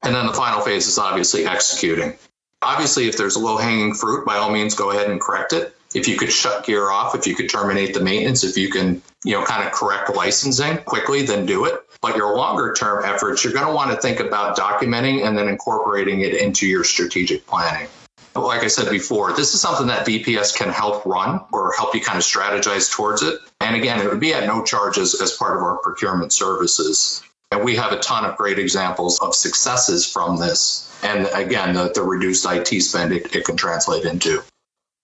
And 0.02 0.14
then 0.14 0.26
the 0.26 0.32
final 0.32 0.60
phase 0.60 0.86
is 0.86 0.96
obviously 0.96 1.44
executing. 1.44 2.14
Obviously, 2.62 3.08
if 3.08 3.16
there's 3.16 3.36
low 3.36 3.56
hanging 3.56 3.94
fruit, 3.94 4.24
by 4.24 4.36
all 4.36 4.50
means, 4.50 4.76
go 4.76 4.92
ahead 4.92 5.10
and 5.10 5.20
correct 5.20 5.52
it. 5.52 5.76
If 5.92 6.06
you 6.06 6.16
could 6.16 6.32
shut 6.32 6.64
gear 6.64 6.90
off, 6.90 7.14
if 7.16 7.26
you 7.26 7.34
could 7.34 7.50
terminate 7.50 7.94
the 7.94 8.00
maintenance, 8.00 8.44
if 8.44 8.56
you 8.56 8.70
can, 8.70 9.02
you 9.24 9.32
know, 9.32 9.44
kind 9.44 9.66
of 9.66 9.72
correct 9.72 10.14
licensing 10.14 10.78
quickly, 10.78 11.22
then 11.22 11.46
do 11.46 11.64
it. 11.64 11.80
But 12.00 12.16
your 12.16 12.36
longer 12.36 12.72
term 12.72 13.04
efforts, 13.04 13.42
you're 13.42 13.52
going 13.52 13.66
to 13.66 13.72
want 13.72 13.90
to 13.90 13.96
think 13.96 14.20
about 14.20 14.56
documenting 14.56 15.26
and 15.26 15.36
then 15.36 15.48
incorporating 15.48 16.20
it 16.20 16.34
into 16.34 16.66
your 16.66 16.84
strategic 16.84 17.46
planning. 17.46 17.88
Like 18.36 18.62
I 18.62 18.68
said 18.68 18.88
before, 18.90 19.32
this 19.32 19.54
is 19.54 19.60
something 19.60 19.88
that 19.88 20.06
VPS 20.06 20.56
can 20.56 20.68
help 20.70 21.04
run 21.04 21.40
or 21.52 21.72
help 21.72 21.94
you 21.94 22.00
kind 22.00 22.16
of 22.16 22.22
strategize 22.22 22.90
towards 22.90 23.22
it. 23.22 23.40
And 23.60 23.74
again, 23.74 24.00
it 24.00 24.08
would 24.08 24.20
be 24.20 24.32
at 24.32 24.46
no 24.46 24.62
charges 24.62 25.20
as 25.20 25.32
part 25.32 25.56
of 25.56 25.62
our 25.62 25.78
procurement 25.78 26.32
services. 26.32 27.22
And 27.50 27.64
we 27.64 27.74
have 27.76 27.92
a 27.92 27.98
ton 27.98 28.24
of 28.24 28.36
great 28.36 28.60
examples 28.60 29.18
of 29.18 29.34
successes 29.34 30.06
from 30.06 30.38
this. 30.38 30.86
And 31.02 31.28
again, 31.34 31.74
the, 31.74 31.90
the 31.92 32.02
reduced 32.02 32.46
IT 32.48 32.68
spend 32.82 33.12
it, 33.12 33.34
it 33.34 33.44
can 33.44 33.56
translate 33.56 34.04
into. 34.04 34.42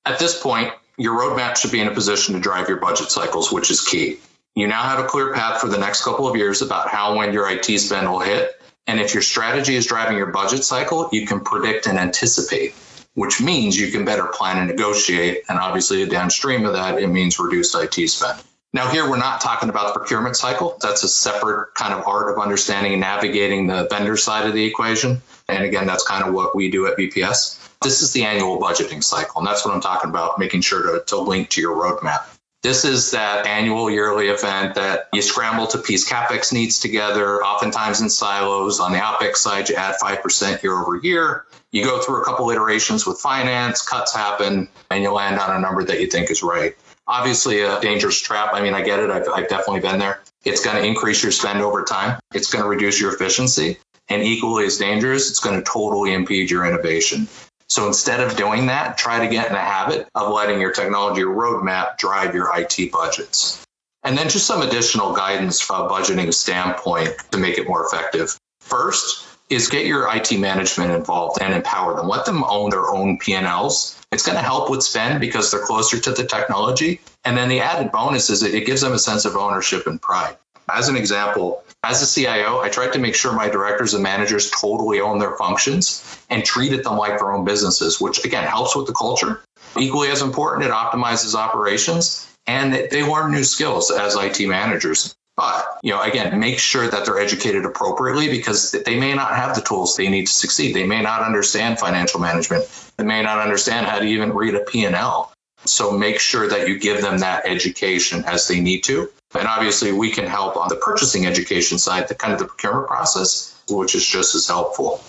At 0.06 0.20
this 0.20 0.40
point, 0.40 0.72
your 0.96 1.18
roadmap 1.18 1.56
should 1.56 1.72
be 1.72 1.80
in 1.80 1.88
a 1.88 1.94
position 1.94 2.34
to 2.34 2.40
drive 2.40 2.68
your 2.68 2.78
budget 2.78 3.10
cycles, 3.10 3.50
which 3.50 3.72
is 3.72 3.80
key. 3.80 4.18
You 4.54 4.68
now 4.68 4.82
have 4.82 5.00
a 5.00 5.08
clear 5.08 5.34
path 5.34 5.60
for 5.60 5.66
the 5.66 5.78
next 5.78 6.04
couple 6.04 6.28
of 6.28 6.36
years 6.36 6.62
about 6.62 6.88
how 6.88 7.16
when 7.16 7.32
your 7.32 7.50
IT 7.50 7.64
spend 7.64 8.08
will 8.08 8.20
hit. 8.20 8.52
And 8.86 9.00
if 9.00 9.12
your 9.12 9.22
strategy 9.22 9.74
is 9.74 9.84
driving 9.84 10.16
your 10.16 10.28
budget 10.28 10.62
cycle, 10.62 11.08
you 11.10 11.26
can 11.26 11.40
predict 11.40 11.88
and 11.88 11.98
anticipate, 11.98 12.72
which 13.14 13.42
means 13.42 13.78
you 13.78 13.90
can 13.90 14.04
better 14.04 14.26
plan 14.26 14.58
and 14.58 14.68
negotiate. 14.68 15.42
And 15.48 15.58
obviously, 15.58 16.06
downstream 16.06 16.64
of 16.64 16.74
that, 16.74 17.00
it 17.00 17.08
means 17.08 17.40
reduced 17.40 17.74
IT 17.74 18.08
spend. 18.08 18.40
Now, 18.72 18.88
here 18.88 19.10
we're 19.10 19.18
not 19.18 19.40
talking 19.40 19.70
about 19.70 19.92
the 19.92 19.98
procurement 19.98 20.36
cycle. 20.36 20.78
That's 20.80 21.02
a 21.02 21.08
separate 21.08 21.74
kind 21.74 21.92
of 21.92 22.06
art 22.06 22.30
of 22.30 22.38
understanding 22.38 22.92
and 22.92 23.00
navigating 23.00 23.66
the 23.66 23.88
vendor 23.90 24.16
side 24.16 24.46
of 24.46 24.54
the 24.54 24.64
equation. 24.64 25.20
And 25.48 25.64
again, 25.64 25.86
that's 25.86 26.06
kind 26.06 26.24
of 26.24 26.32
what 26.32 26.54
we 26.54 26.70
do 26.70 26.86
at 26.86 26.96
VPS. 26.96 27.65
This 27.82 28.02
is 28.02 28.12
the 28.12 28.24
annual 28.24 28.58
budgeting 28.58 29.02
cycle. 29.02 29.38
And 29.38 29.46
that's 29.46 29.64
what 29.64 29.74
I'm 29.74 29.80
talking 29.80 30.10
about, 30.10 30.38
making 30.38 30.62
sure 30.62 30.82
to, 30.82 31.04
to 31.06 31.16
link 31.18 31.50
to 31.50 31.60
your 31.60 31.76
roadmap. 31.76 32.36
This 32.62 32.84
is 32.84 33.12
that 33.12 33.46
annual 33.46 33.90
yearly 33.90 34.28
event 34.28 34.74
that 34.74 35.08
you 35.12 35.22
scramble 35.22 35.68
to 35.68 35.78
piece 35.78 36.08
CapEx 36.10 36.52
needs 36.52 36.80
together, 36.80 37.44
oftentimes 37.44 38.00
in 38.00 38.10
silos. 38.10 38.80
On 38.80 38.92
the 38.92 38.98
OpEx 38.98 39.36
side, 39.36 39.68
you 39.68 39.76
add 39.76 39.94
5% 40.02 40.62
year 40.62 40.72
over 40.72 40.96
year. 40.96 41.44
You 41.70 41.84
go 41.84 42.00
through 42.00 42.22
a 42.22 42.24
couple 42.24 42.50
iterations 42.50 43.06
with 43.06 43.20
finance, 43.20 43.82
cuts 43.82 44.12
happen, 44.12 44.68
and 44.90 45.02
you 45.02 45.12
land 45.12 45.38
on 45.38 45.54
a 45.54 45.60
number 45.60 45.84
that 45.84 46.00
you 46.00 46.08
think 46.08 46.30
is 46.30 46.42
right. 46.42 46.74
Obviously, 47.06 47.60
a 47.60 47.80
dangerous 47.80 48.20
trap. 48.20 48.50
I 48.52 48.60
mean, 48.62 48.74
I 48.74 48.82
get 48.82 48.98
it. 48.98 49.10
I've, 49.10 49.28
I've 49.28 49.48
definitely 49.48 49.80
been 49.80 50.00
there. 50.00 50.20
It's 50.44 50.64
going 50.64 50.76
to 50.76 50.84
increase 50.84 51.22
your 51.22 51.32
spend 51.32 51.60
over 51.60 51.84
time, 51.84 52.18
it's 52.34 52.52
going 52.52 52.64
to 52.64 52.68
reduce 52.68 53.00
your 53.00 53.14
efficiency. 53.14 53.78
And 54.08 54.22
equally 54.22 54.64
as 54.66 54.78
dangerous, 54.78 55.30
it's 55.30 55.40
going 55.40 55.56
to 55.56 55.64
totally 55.64 56.14
impede 56.14 56.50
your 56.50 56.64
innovation. 56.64 57.28
So 57.68 57.86
instead 57.86 58.20
of 58.20 58.36
doing 58.36 58.66
that, 58.66 58.96
try 58.96 59.18
to 59.18 59.32
get 59.32 59.48
in 59.48 59.52
the 59.52 59.58
habit 59.58 60.08
of 60.14 60.32
letting 60.32 60.60
your 60.60 60.72
technology 60.72 61.22
roadmap 61.22 61.98
drive 61.98 62.34
your 62.34 62.50
IT 62.56 62.92
budgets. 62.92 63.64
And 64.04 64.16
then 64.16 64.28
just 64.28 64.46
some 64.46 64.62
additional 64.62 65.14
guidance 65.14 65.60
from 65.60 65.86
a 65.86 65.88
budgeting 65.88 66.32
standpoint 66.32 67.16
to 67.32 67.38
make 67.38 67.58
it 67.58 67.66
more 67.66 67.84
effective. 67.84 68.38
First 68.60 69.26
is 69.50 69.68
get 69.68 69.86
your 69.86 70.08
IT 70.14 70.38
management 70.38 70.92
involved 70.92 71.40
and 71.40 71.52
empower 71.52 71.96
them. 71.96 72.08
Let 72.08 72.24
them 72.24 72.44
own 72.44 72.70
their 72.70 72.88
own 72.88 73.18
P&Ls. 73.18 74.00
It's 74.12 74.24
going 74.24 74.36
to 74.36 74.42
help 74.42 74.70
with 74.70 74.82
spend 74.82 75.20
because 75.20 75.50
they're 75.50 75.60
closer 75.60 75.98
to 76.00 76.12
the 76.12 76.24
technology. 76.24 77.00
And 77.24 77.36
then 77.36 77.48
the 77.48 77.60
added 77.60 77.90
bonus 77.90 78.30
is 78.30 78.42
it 78.42 78.66
gives 78.66 78.80
them 78.80 78.92
a 78.92 78.98
sense 78.98 79.24
of 79.24 79.36
ownership 79.36 79.86
and 79.86 80.00
pride. 80.00 80.36
As 80.68 80.88
an 80.88 80.96
example, 80.96 81.62
as 81.84 82.02
a 82.02 82.06
CIO, 82.06 82.60
I 82.60 82.68
tried 82.68 82.92
to 82.94 82.98
make 82.98 83.14
sure 83.14 83.32
my 83.32 83.48
directors 83.48 83.94
and 83.94 84.02
managers 84.02 84.50
totally 84.50 85.00
own 85.00 85.18
their 85.18 85.36
functions 85.36 86.18
and 86.28 86.44
treated 86.44 86.82
them 86.82 86.96
like 86.96 87.18
their 87.18 87.32
own 87.32 87.44
businesses, 87.44 88.00
which 88.00 88.24
again 88.24 88.44
helps 88.44 88.74
with 88.74 88.86
the 88.86 88.92
culture. 88.92 89.42
Equally 89.78 90.08
as 90.08 90.22
important, 90.22 90.64
it 90.64 90.72
optimizes 90.72 91.34
operations 91.34 92.26
and 92.46 92.72
they 92.72 93.02
learn 93.02 93.32
new 93.32 93.44
skills 93.44 93.90
as 93.90 94.16
IT 94.16 94.46
managers. 94.48 95.14
But, 95.36 95.78
you 95.82 95.92
know, 95.92 96.00
again, 96.00 96.38
make 96.40 96.58
sure 96.58 96.88
that 96.88 97.04
they're 97.04 97.20
educated 97.20 97.66
appropriately 97.66 98.28
because 98.28 98.72
they 98.72 98.98
may 98.98 99.14
not 99.14 99.36
have 99.36 99.54
the 99.54 99.60
tools 99.60 99.94
they 99.94 100.08
need 100.08 100.26
to 100.26 100.32
succeed. 100.32 100.74
They 100.74 100.86
may 100.86 101.02
not 101.02 101.20
understand 101.20 101.78
financial 101.78 102.20
management. 102.20 102.64
They 102.96 103.04
may 103.04 103.22
not 103.22 103.38
understand 103.38 103.86
how 103.86 103.98
to 103.98 104.06
even 104.06 104.32
read 104.32 104.54
a 104.54 104.60
P&L. 104.60 105.32
So 105.66 105.90
make 105.90 106.20
sure 106.20 106.48
that 106.48 106.68
you 106.68 106.78
give 106.78 107.02
them 107.02 107.18
that 107.18 107.44
education 107.44 108.24
as 108.24 108.48
they 108.48 108.60
need 108.60 108.84
to 108.84 109.10
and 109.34 109.46
obviously, 109.46 109.92
we 109.92 110.10
can 110.10 110.26
help 110.26 110.56
on 110.56 110.68
the 110.68 110.76
purchasing 110.76 111.26
education 111.26 111.78
side, 111.78 112.08
the 112.08 112.14
kind 112.14 112.32
of 112.32 112.38
the 112.38 112.46
procurement 112.46 112.86
process, 112.86 113.60
which 113.68 113.94
is 113.94 114.06
just 114.06 114.34
as 114.34 114.46
helpful. 114.46 115.02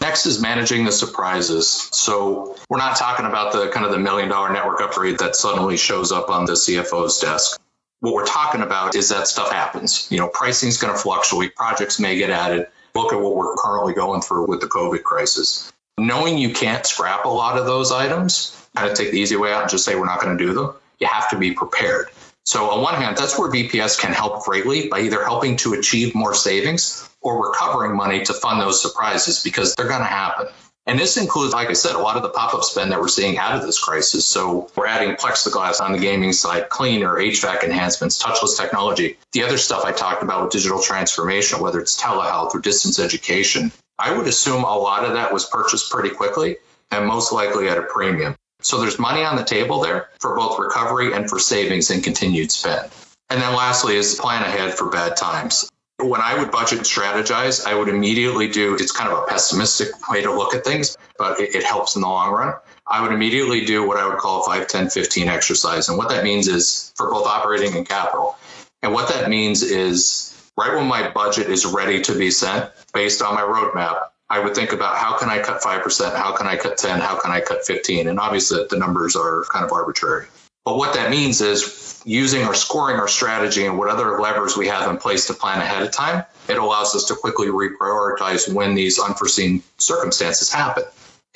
Next 0.00 0.26
is 0.26 0.40
managing 0.40 0.84
the 0.84 0.92
surprises. 0.92 1.88
So 1.92 2.56
we're 2.68 2.78
not 2.78 2.96
talking 2.96 3.26
about 3.26 3.52
the 3.52 3.68
kind 3.68 3.86
of 3.86 3.92
the 3.92 3.98
million 3.98 4.28
dollar 4.28 4.52
network 4.52 4.80
upgrade 4.80 5.18
that 5.18 5.34
suddenly 5.34 5.76
shows 5.76 6.12
up 6.12 6.28
on 6.30 6.44
the 6.44 6.52
CFO's 6.52 7.18
desk. 7.20 7.60
What 8.00 8.14
we're 8.14 8.26
talking 8.26 8.60
about 8.60 8.94
is 8.96 9.08
that 9.08 9.26
stuff 9.28 9.50
happens. 9.50 10.06
You 10.10 10.18
know, 10.18 10.28
pricing 10.28 10.68
is 10.68 10.76
going 10.76 10.92
to 10.92 10.98
fluctuate, 10.98 11.56
projects 11.56 11.98
may 11.98 12.16
get 12.16 12.30
added. 12.30 12.66
Look 12.94 13.12
at 13.12 13.20
what 13.20 13.34
we're 13.34 13.56
currently 13.56 13.94
going 13.94 14.20
through 14.20 14.46
with 14.46 14.60
the 14.60 14.66
COVID 14.66 15.02
crisis. 15.02 15.72
Knowing 15.98 16.36
you 16.36 16.52
can't 16.52 16.84
scrap 16.84 17.24
a 17.24 17.28
lot 17.28 17.58
of 17.58 17.66
those 17.66 17.90
items, 17.90 18.68
kind 18.76 18.90
of 18.90 18.96
take 18.96 19.10
the 19.10 19.18
easy 19.18 19.36
way 19.36 19.52
out 19.52 19.62
and 19.62 19.70
just 19.70 19.84
say 19.84 19.94
we're 19.94 20.04
not 20.04 20.20
going 20.20 20.36
to 20.36 20.44
do 20.44 20.52
them, 20.52 20.74
you 20.98 21.06
have 21.06 21.30
to 21.30 21.38
be 21.38 21.52
prepared. 21.52 22.10
So, 22.44 22.70
on 22.70 22.82
one 22.82 22.94
hand, 22.94 23.16
that's 23.16 23.38
where 23.38 23.50
VPS 23.50 23.98
can 23.98 24.12
help 24.12 24.44
greatly 24.44 24.88
by 24.88 25.00
either 25.00 25.24
helping 25.24 25.56
to 25.58 25.74
achieve 25.74 26.14
more 26.14 26.34
savings 26.34 27.08
or 27.22 27.48
recovering 27.48 27.96
money 27.96 28.22
to 28.24 28.34
fund 28.34 28.60
those 28.60 28.80
surprises 28.80 29.42
because 29.42 29.74
they're 29.74 29.88
going 29.88 30.00
to 30.00 30.06
happen. 30.06 30.48
And 30.86 30.98
this 30.98 31.16
includes, 31.16 31.54
like 31.54 31.70
I 31.70 31.72
said, 31.72 31.94
a 31.94 31.98
lot 31.98 32.16
of 32.16 32.22
the 32.22 32.28
pop 32.28 32.52
up 32.52 32.62
spend 32.62 32.92
that 32.92 33.00
we're 33.00 33.08
seeing 33.08 33.38
out 33.38 33.56
of 33.56 33.62
this 33.62 33.82
crisis. 33.82 34.26
So 34.26 34.70
we're 34.76 34.86
adding 34.86 35.16
plexiglass 35.16 35.80
on 35.80 35.92
the 35.92 35.98
gaming 35.98 36.34
side, 36.34 36.68
cleaner, 36.68 37.16
HVAC 37.16 37.64
enhancements, 37.64 38.22
touchless 38.22 38.58
technology. 38.58 39.16
The 39.32 39.44
other 39.44 39.56
stuff 39.56 39.84
I 39.86 39.92
talked 39.92 40.22
about 40.22 40.42
with 40.42 40.52
digital 40.52 40.82
transformation, 40.82 41.60
whether 41.60 41.80
it's 41.80 42.00
telehealth 42.00 42.54
or 42.54 42.60
distance 42.60 42.98
education, 42.98 43.72
I 43.98 44.14
would 44.14 44.26
assume 44.26 44.64
a 44.64 44.76
lot 44.76 45.04
of 45.04 45.14
that 45.14 45.32
was 45.32 45.46
purchased 45.46 45.90
pretty 45.90 46.10
quickly 46.10 46.58
and 46.90 47.06
most 47.06 47.32
likely 47.32 47.68
at 47.68 47.78
a 47.78 47.82
premium. 47.82 48.36
So 48.64 48.80
there's 48.80 48.98
money 48.98 49.22
on 49.22 49.36
the 49.36 49.44
table 49.44 49.80
there 49.80 50.08
for 50.20 50.34
both 50.34 50.58
recovery 50.58 51.12
and 51.12 51.28
for 51.28 51.38
savings 51.38 51.90
and 51.90 52.02
continued 52.02 52.50
spend. 52.50 52.90
And 53.28 53.40
then 53.40 53.54
lastly 53.54 53.96
is 53.96 54.16
the 54.16 54.22
plan 54.22 54.42
ahead 54.42 54.72
for 54.72 54.88
bad 54.88 55.16
times. 55.16 55.70
When 55.98 56.22
I 56.22 56.38
would 56.38 56.50
budget 56.50 56.78
and 56.78 56.86
strategize, 56.86 57.66
I 57.66 57.74
would 57.74 57.88
immediately 57.88 58.48
do 58.48 58.74
it's 58.74 58.90
kind 58.90 59.12
of 59.12 59.18
a 59.18 59.26
pessimistic 59.26 60.08
way 60.08 60.22
to 60.22 60.32
look 60.32 60.54
at 60.54 60.64
things, 60.64 60.96
but 61.18 61.40
it, 61.40 61.54
it 61.54 61.62
helps 61.62 61.94
in 61.94 62.02
the 62.02 62.08
long 62.08 62.32
run. 62.32 62.54
I 62.86 63.02
would 63.02 63.12
immediately 63.12 63.66
do 63.66 63.86
what 63.86 63.98
I 63.98 64.08
would 64.08 64.18
call 64.18 64.42
a 64.42 64.46
5, 64.46 64.66
10, 64.66 64.88
15 64.88 65.28
exercise. 65.28 65.90
And 65.90 65.98
what 65.98 66.08
that 66.08 66.24
means 66.24 66.48
is 66.48 66.92
for 66.96 67.10
both 67.10 67.26
operating 67.26 67.76
and 67.76 67.86
capital. 67.86 68.36
And 68.82 68.94
what 68.94 69.08
that 69.10 69.28
means 69.28 69.62
is 69.62 70.34
right 70.56 70.74
when 70.74 70.86
my 70.86 71.10
budget 71.10 71.50
is 71.50 71.66
ready 71.66 72.00
to 72.02 72.16
be 72.16 72.30
sent 72.30 72.70
based 72.94 73.20
on 73.20 73.34
my 73.34 73.42
roadmap, 73.42 74.08
I 74.34 74.40
would 74.40 74.52
think 74.52 74.72
about 74.72 74.96
how 74.96 75.16
can 75.16 75.28
I 75.30 75.40
cut 75.40 75.62
5%, 75.62 76.16
how 76.16 76.34
can 76.34 76.48
I 76.48 76.56
cut 76.56 76.76
10, 76.76 76.98
how 76.98 77.20
can 77.20 77.30
I 77.30 77.40
cut 77.40 77.64
15? 77.64 78.08
And 78.08 78.18
obviously 78.18 78.66
the 78.68 78.76
numbers 78.76 79.14
are 79.14 79.44
kind 79.44 79.64
of 79.64 79.70
arbitrary. 79.70 80.26
But 80.64 80.76
what 80.76 80.92
that 80.94 81.08
means 81.08 81.40
is 81.40 82.02
using 82.04 82.44
or 82.44 82.52
scoring 82.52 82.96
our 82.96 83.06
strategy 83.06 83.64
and 83.64 83.78
what 83.78 83.88
other 83.88 84.18
levers 84.18 84.56
we 84.56 84.66
have 84.66 84.90
in 84.90 84.96
place 84.96 85.28
to 85.28 85.34
plan 85.34 85.60
ahead 85.60 85.84
of 85.84 85.92
time, 85.92 86.24
it 86.48 86.56
allows 86.56 86.96
us 86.96 87.04
to 87.04 87.14
quickly 87.14 87.46
reprioritize 87.46 88.52
when 88.52 88.74
these 88.74 88.98
unforeseen 88.98 89.62
circumstances 89.78 90.52
happen. 90.52 90.82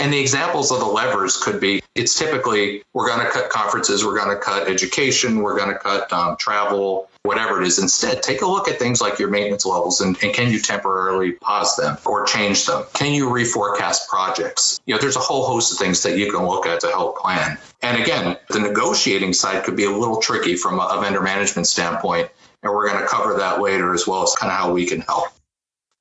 And 0.00 0.12
the 0.12 0.18
examples 0.18 0.70
of 0.70 0.78
the 0.78 0.86
levers 0.86 1.36
could 1.36 1.60
be 1.60 1.82
it's 1.94 2.16
typically 2.16 2.82
we're 2.94 3.08
going 3.08 3.24
to 3.24 3.30
cut 3.30 3.50
conferences, 3.50 4.04
we're 4.04 4.16
going 4.16 4.34
to 4.34 4.40
cut 4.40 4.68
education, 4.68 5.40
we're 5.40 5.56
going 5.56 5.70
to 5.70 5.78
cut 5.78 6.12
um, 6.12 6.36
travel, 6.36 7.10
whatever 7.24 7.60
it 7.60 7.66
is. 7.66 7.80
Instead, 7.80 8.22
take 8.22 8.42
a 8.42 8.46
look 8.46 8.68
at 8.68 8.78
things 8.78 9.00
like 9.00 9.18
your 9.18 9.28
maintenance 9.28 9.66
levels 9.66 10.00
and, 10.00 10.16
and 10.22 10.32
can 10.32 10.52
you 10.52 10.60
temporarily 10.60 11.32
pause 11.32 11.74
them 11.74 11.98
or 12.06 12.24
change 12.24 12.64
them? 12.66 12.84
Can 12.94 13.12
you 13.12 13.28
reforecast 13.28 14.06
projects? 14.08 14.80
You 14.86 14.94
know, 14.94 15.00
there's 15.00 15.16
a 15.16 15.20
whole 15.20 15.44
host 15.44 15.72
of 15.72 15.78
things 15.78 16.02
that 16.04 16.16
you 16.16 16.30
can 16.30 16.46
look 16.46 16.66
at 16.66 16.78
to 16.80 16.88
help 16.88 17.18
plan. 17.18 17.58
And 17.82 18.00
again, 18.00 18.36
the 18.50 18.60
negotiating 18.60 19.32
side 19.32 19.64
could 19.64 19.76
be 19.76 19.84
a 19.84 19.90
little 19.90 20.20
tricky 20.20 20.54
from 20.54 20.78
a, 20.78 20.84
a 20.84 21.00
vendor 21.00 21.20
management 21.20 21.66
standpoint. 21.66 22.30
And 22.62 22.72
we're 22.72 22.88
going 22.88 23.00
to 23.00 23.08
cover 23.08 23.34
that 23.34 23.60
later 23.60 23.94
as 23.94 24.06
well 24.06 24.22
as 24.22 24.34
kind 24.34 24.52
of 24.52 24.58
how 24.58 24.72
we 24.72 24.86
can 24.86 25.00
help. 25.00 25.28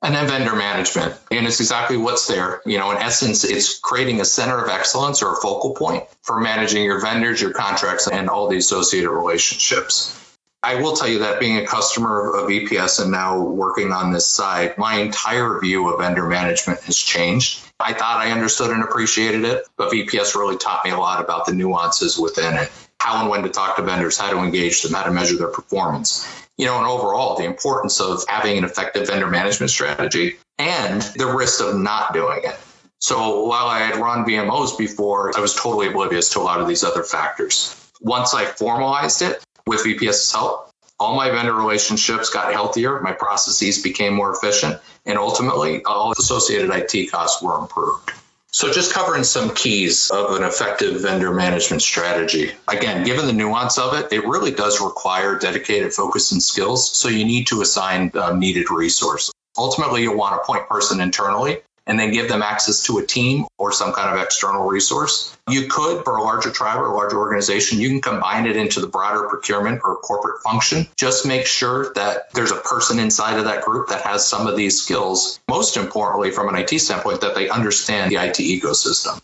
And 0.03 0.13
then 0.13 0.27
vendor 0.27 0.55
management. 0.55 1.15
And 1.31 1.47
it's 1.47 1.59
exactly 1.59 1.97
what's 1.97 2.27
there. 2.27 2.61
You 2.65 2.77
know, 2.77 2.91
in 2.91 2.97
essence, 2.97 3.43
it's 3.43 3.79
creating 3.79 4.21
a 4.21 4.25
center 4.25 4.63
of 4.63 4.69
excellence 4.69 5.23
or 5.23 5.33
a 5.33 5.35
focal 5.37 5.73
point 5.73 6.03
for 6.21 6.39
managing 6.39 6.83
your 6.83 7.01
vendors, 7.01 7.41
your 7.41 7.51
contracts, 7.51 8.07
and 8.07 8.29
all 8.29 8.47
the 8.47 8.57
associated 8.57 9.09
relationships. 9.09 10.13
I 10.61 10.75
will 10.75 10.95
tell 10.95 11.07
you 11.07 11.19
that 11.19 11.39
being 11.39 11.57
a 11.57 11.65
customer 11.65 12.35
of 12.35 12.49
VPS 12.49 13.01
and 13.01 13.11
now 13.11 13.41
working 13.41 13.91
on 13.91 14.11
this 14.11 14.27
side, 14.27 14.77
my 14.77 14.95
entire 14.95 15.59
view 15.59 15.89
of 15.89 15.99
vendor 15.99 16.27
management 16.27 16.81
has 16.81 16.97
changed. 16.97 17.63
I 17.79 17.93
thought 17.93 18.17
I 18.17 18.31
understood 18.31 18.71
and 18.71 18.83
appreciated 18.83 19.45
it, 19.45 19.65
but 19.77 19.91
VPS 19.91 20.35
really 20.35 20.57
taught 20.57 20.83
me 20.83 20.91
a 20.91 20.97
lot 20.97 21.23
about 21.23 21.45
the 21.45 21.53
nuances 21.53 22.17
within 22.17 22.55
it 22.55 22.71
how 23.07 23.21
and 23.21 23.29
when 23.29 23.41
to 23.41 23.49
talk 23.49 23.77
to 23.77 23.81
vendors, 23.81 24.17
how 24.17 24.29
to 24.29 24.39
engage 24.39 24.81
them, 24.81 24.91
how 24.91 25.03
to 25.03 25.11
measure 25.11 25.37
their 25.37 25.47
performance. 25.47 26.27
You 26.57 26.65
know, 26.65 26.77
and 26.77 26.85
overall, 26.85 27.37
the 27.37 27.45
importance 27.45 28.01
of 28.01 28.25
having 28.27 28.57
an 28.57 28.65
effective 28.65 29.07
vendor 29.07 29.27
management 29.27 29.71
strategy 29.71 30.35
and 30.57 31.01
the 31.15 31.27
risk 31.27 31.61
of 31.61 31.77
not 31.77 32.13
doing 32.13 32.41
it. 32.43 32.59
So 32.99 33.45
while 33.45 33.67
I 33.67 33.79
had 33.79 33.95
run 33.95 34.25
VMOs 34.25 34.77
before, 34.77 35.31
I 35.37 35.39
was 35.39 35.55
totally 35.55 35.87
oblivious 35.87 36.29
to 36.33 36.39
a 36.39 36.41
lot 36.41 36.59
of 36.59 36.67
these 36.67 36.83
other 36.83 37.03
factors. 37.03 37.73
Once 38.01 38.33
I 38.33 38.43
formalized 38.43 39.21
it 39.21 39.41
with 39.65 39.85
VPS's 39.85 40.33
help, 40.33 40.69
all 40.99 41.15
my 41.15 41.29
vendor 41.29 41.53
relationships 41.53 42.29
got 42.29 42.51
healthier, 42.51 42.99
my 42.99 43.13
processes 43.13 43.81
became 43.81 44.13
more 44.13 44.33
efficient, 44.33 44.81
and 45.05 45.17
ultimately 45.17 45.81
all 45.85 46.11
associated 46.11 46.71
IT 46.71 47.09
costs 47.11 47.41
were 47.41 47.57
improved. 47.57 48.11
So, 48.51 48.71
just 48.71 48.93
covering 48.93 49.23
some 49.23 49.53
keys 49.53 50.09
of 50.09 50.35
an 50.35 50.43
effective 50.43 51.01
vendor 51.01 51.33
management 51.33 51.81
strategy. 51.81 52.53
Again, 52.67 53.05
given 53.05 53.25
the 53.27 53.33
nuance 53.33 53.77
of 53.77 53.93
it, 53.93 54.11
it 54.11 54.25
really 54.25 54.51
does 54.51 54.81
require 54.81 55.37
dedicated 55.37 55.93
focus 55.93 56.31
and 56.31 56.41
skills. 56.41 56.95
So, 56.97 57.09
you 57.09 57.25
need 57.25 57.47
to 57.47 57.61
assign 57.61 58.11
um, 58.15 58.39
needed 58.39 58.71
resource. 58.71 59.31
Ultimately, 59.57 60.03
you'll 60.03 60.17
want 60.17 60.41
a 60.41 60.45
point 60.45 60.67
person 60.67 61.01
internally 61.01 61.57
and 61.87 61.97
then 61.97 62.11
give 62.11 62.27
them 62.27 62.43
access 62.43 62.83
to 62.83 62.99
a 62.99 63.05
team 63.05 63.45
or 63.57 63.71
some 63.71 63.93
kind 63.93 64.15
of 64.15 64.23
external 64.23 64.67
resource. 64.67 65.35
You 65.49 65.67
could, 65.67 66.03
for 66.03 66.17
a 66.17 66.21
larger 66.21 66.51
tribe 66.51 66.79
or 66.79 66.87
a 66.87 66.93
larger 66.93 67.17
organization, 67.17 67.79
you 67.79 67.89
can 67.89 68.01
combine 68.01 68.45
it 68.45 68.57
into 68.57 68.79
the 68.81 68.87
broader 68.87 69.27
procurement 69.27 69.81
or 69.83 69.95
corporate 69.97 70.43
function. 70.43 70.87
Just 70.97 71.25
make 71.25 71.47
sure 71.47 71.93
that 71.93 72.33
there's 72.33 72.51
a 72.51 72.57
person 72.57 72.99
inside 72.99 73.39
of 73.39 73.45
that 73.45 73.63
group 73.63 73.87
that 73.89 74.01
has 74.01 74.27
some 74.27 74.45
of 74.45 74.57
these 74.57 74.81
skills. 74.81 75.39
Most 75.49 75.77
importantly, 75.77 76.31
from 76.31 76.49
an 76.49 76.55
IT 76.55 76.77
standpoint, 76.79 77.21
that 77.21 77.33
they 77.33 77.49
understand 77.49 78.11
the 78.11 78.17
IT 78.17 78.37
ecosystem. 78.37 79.21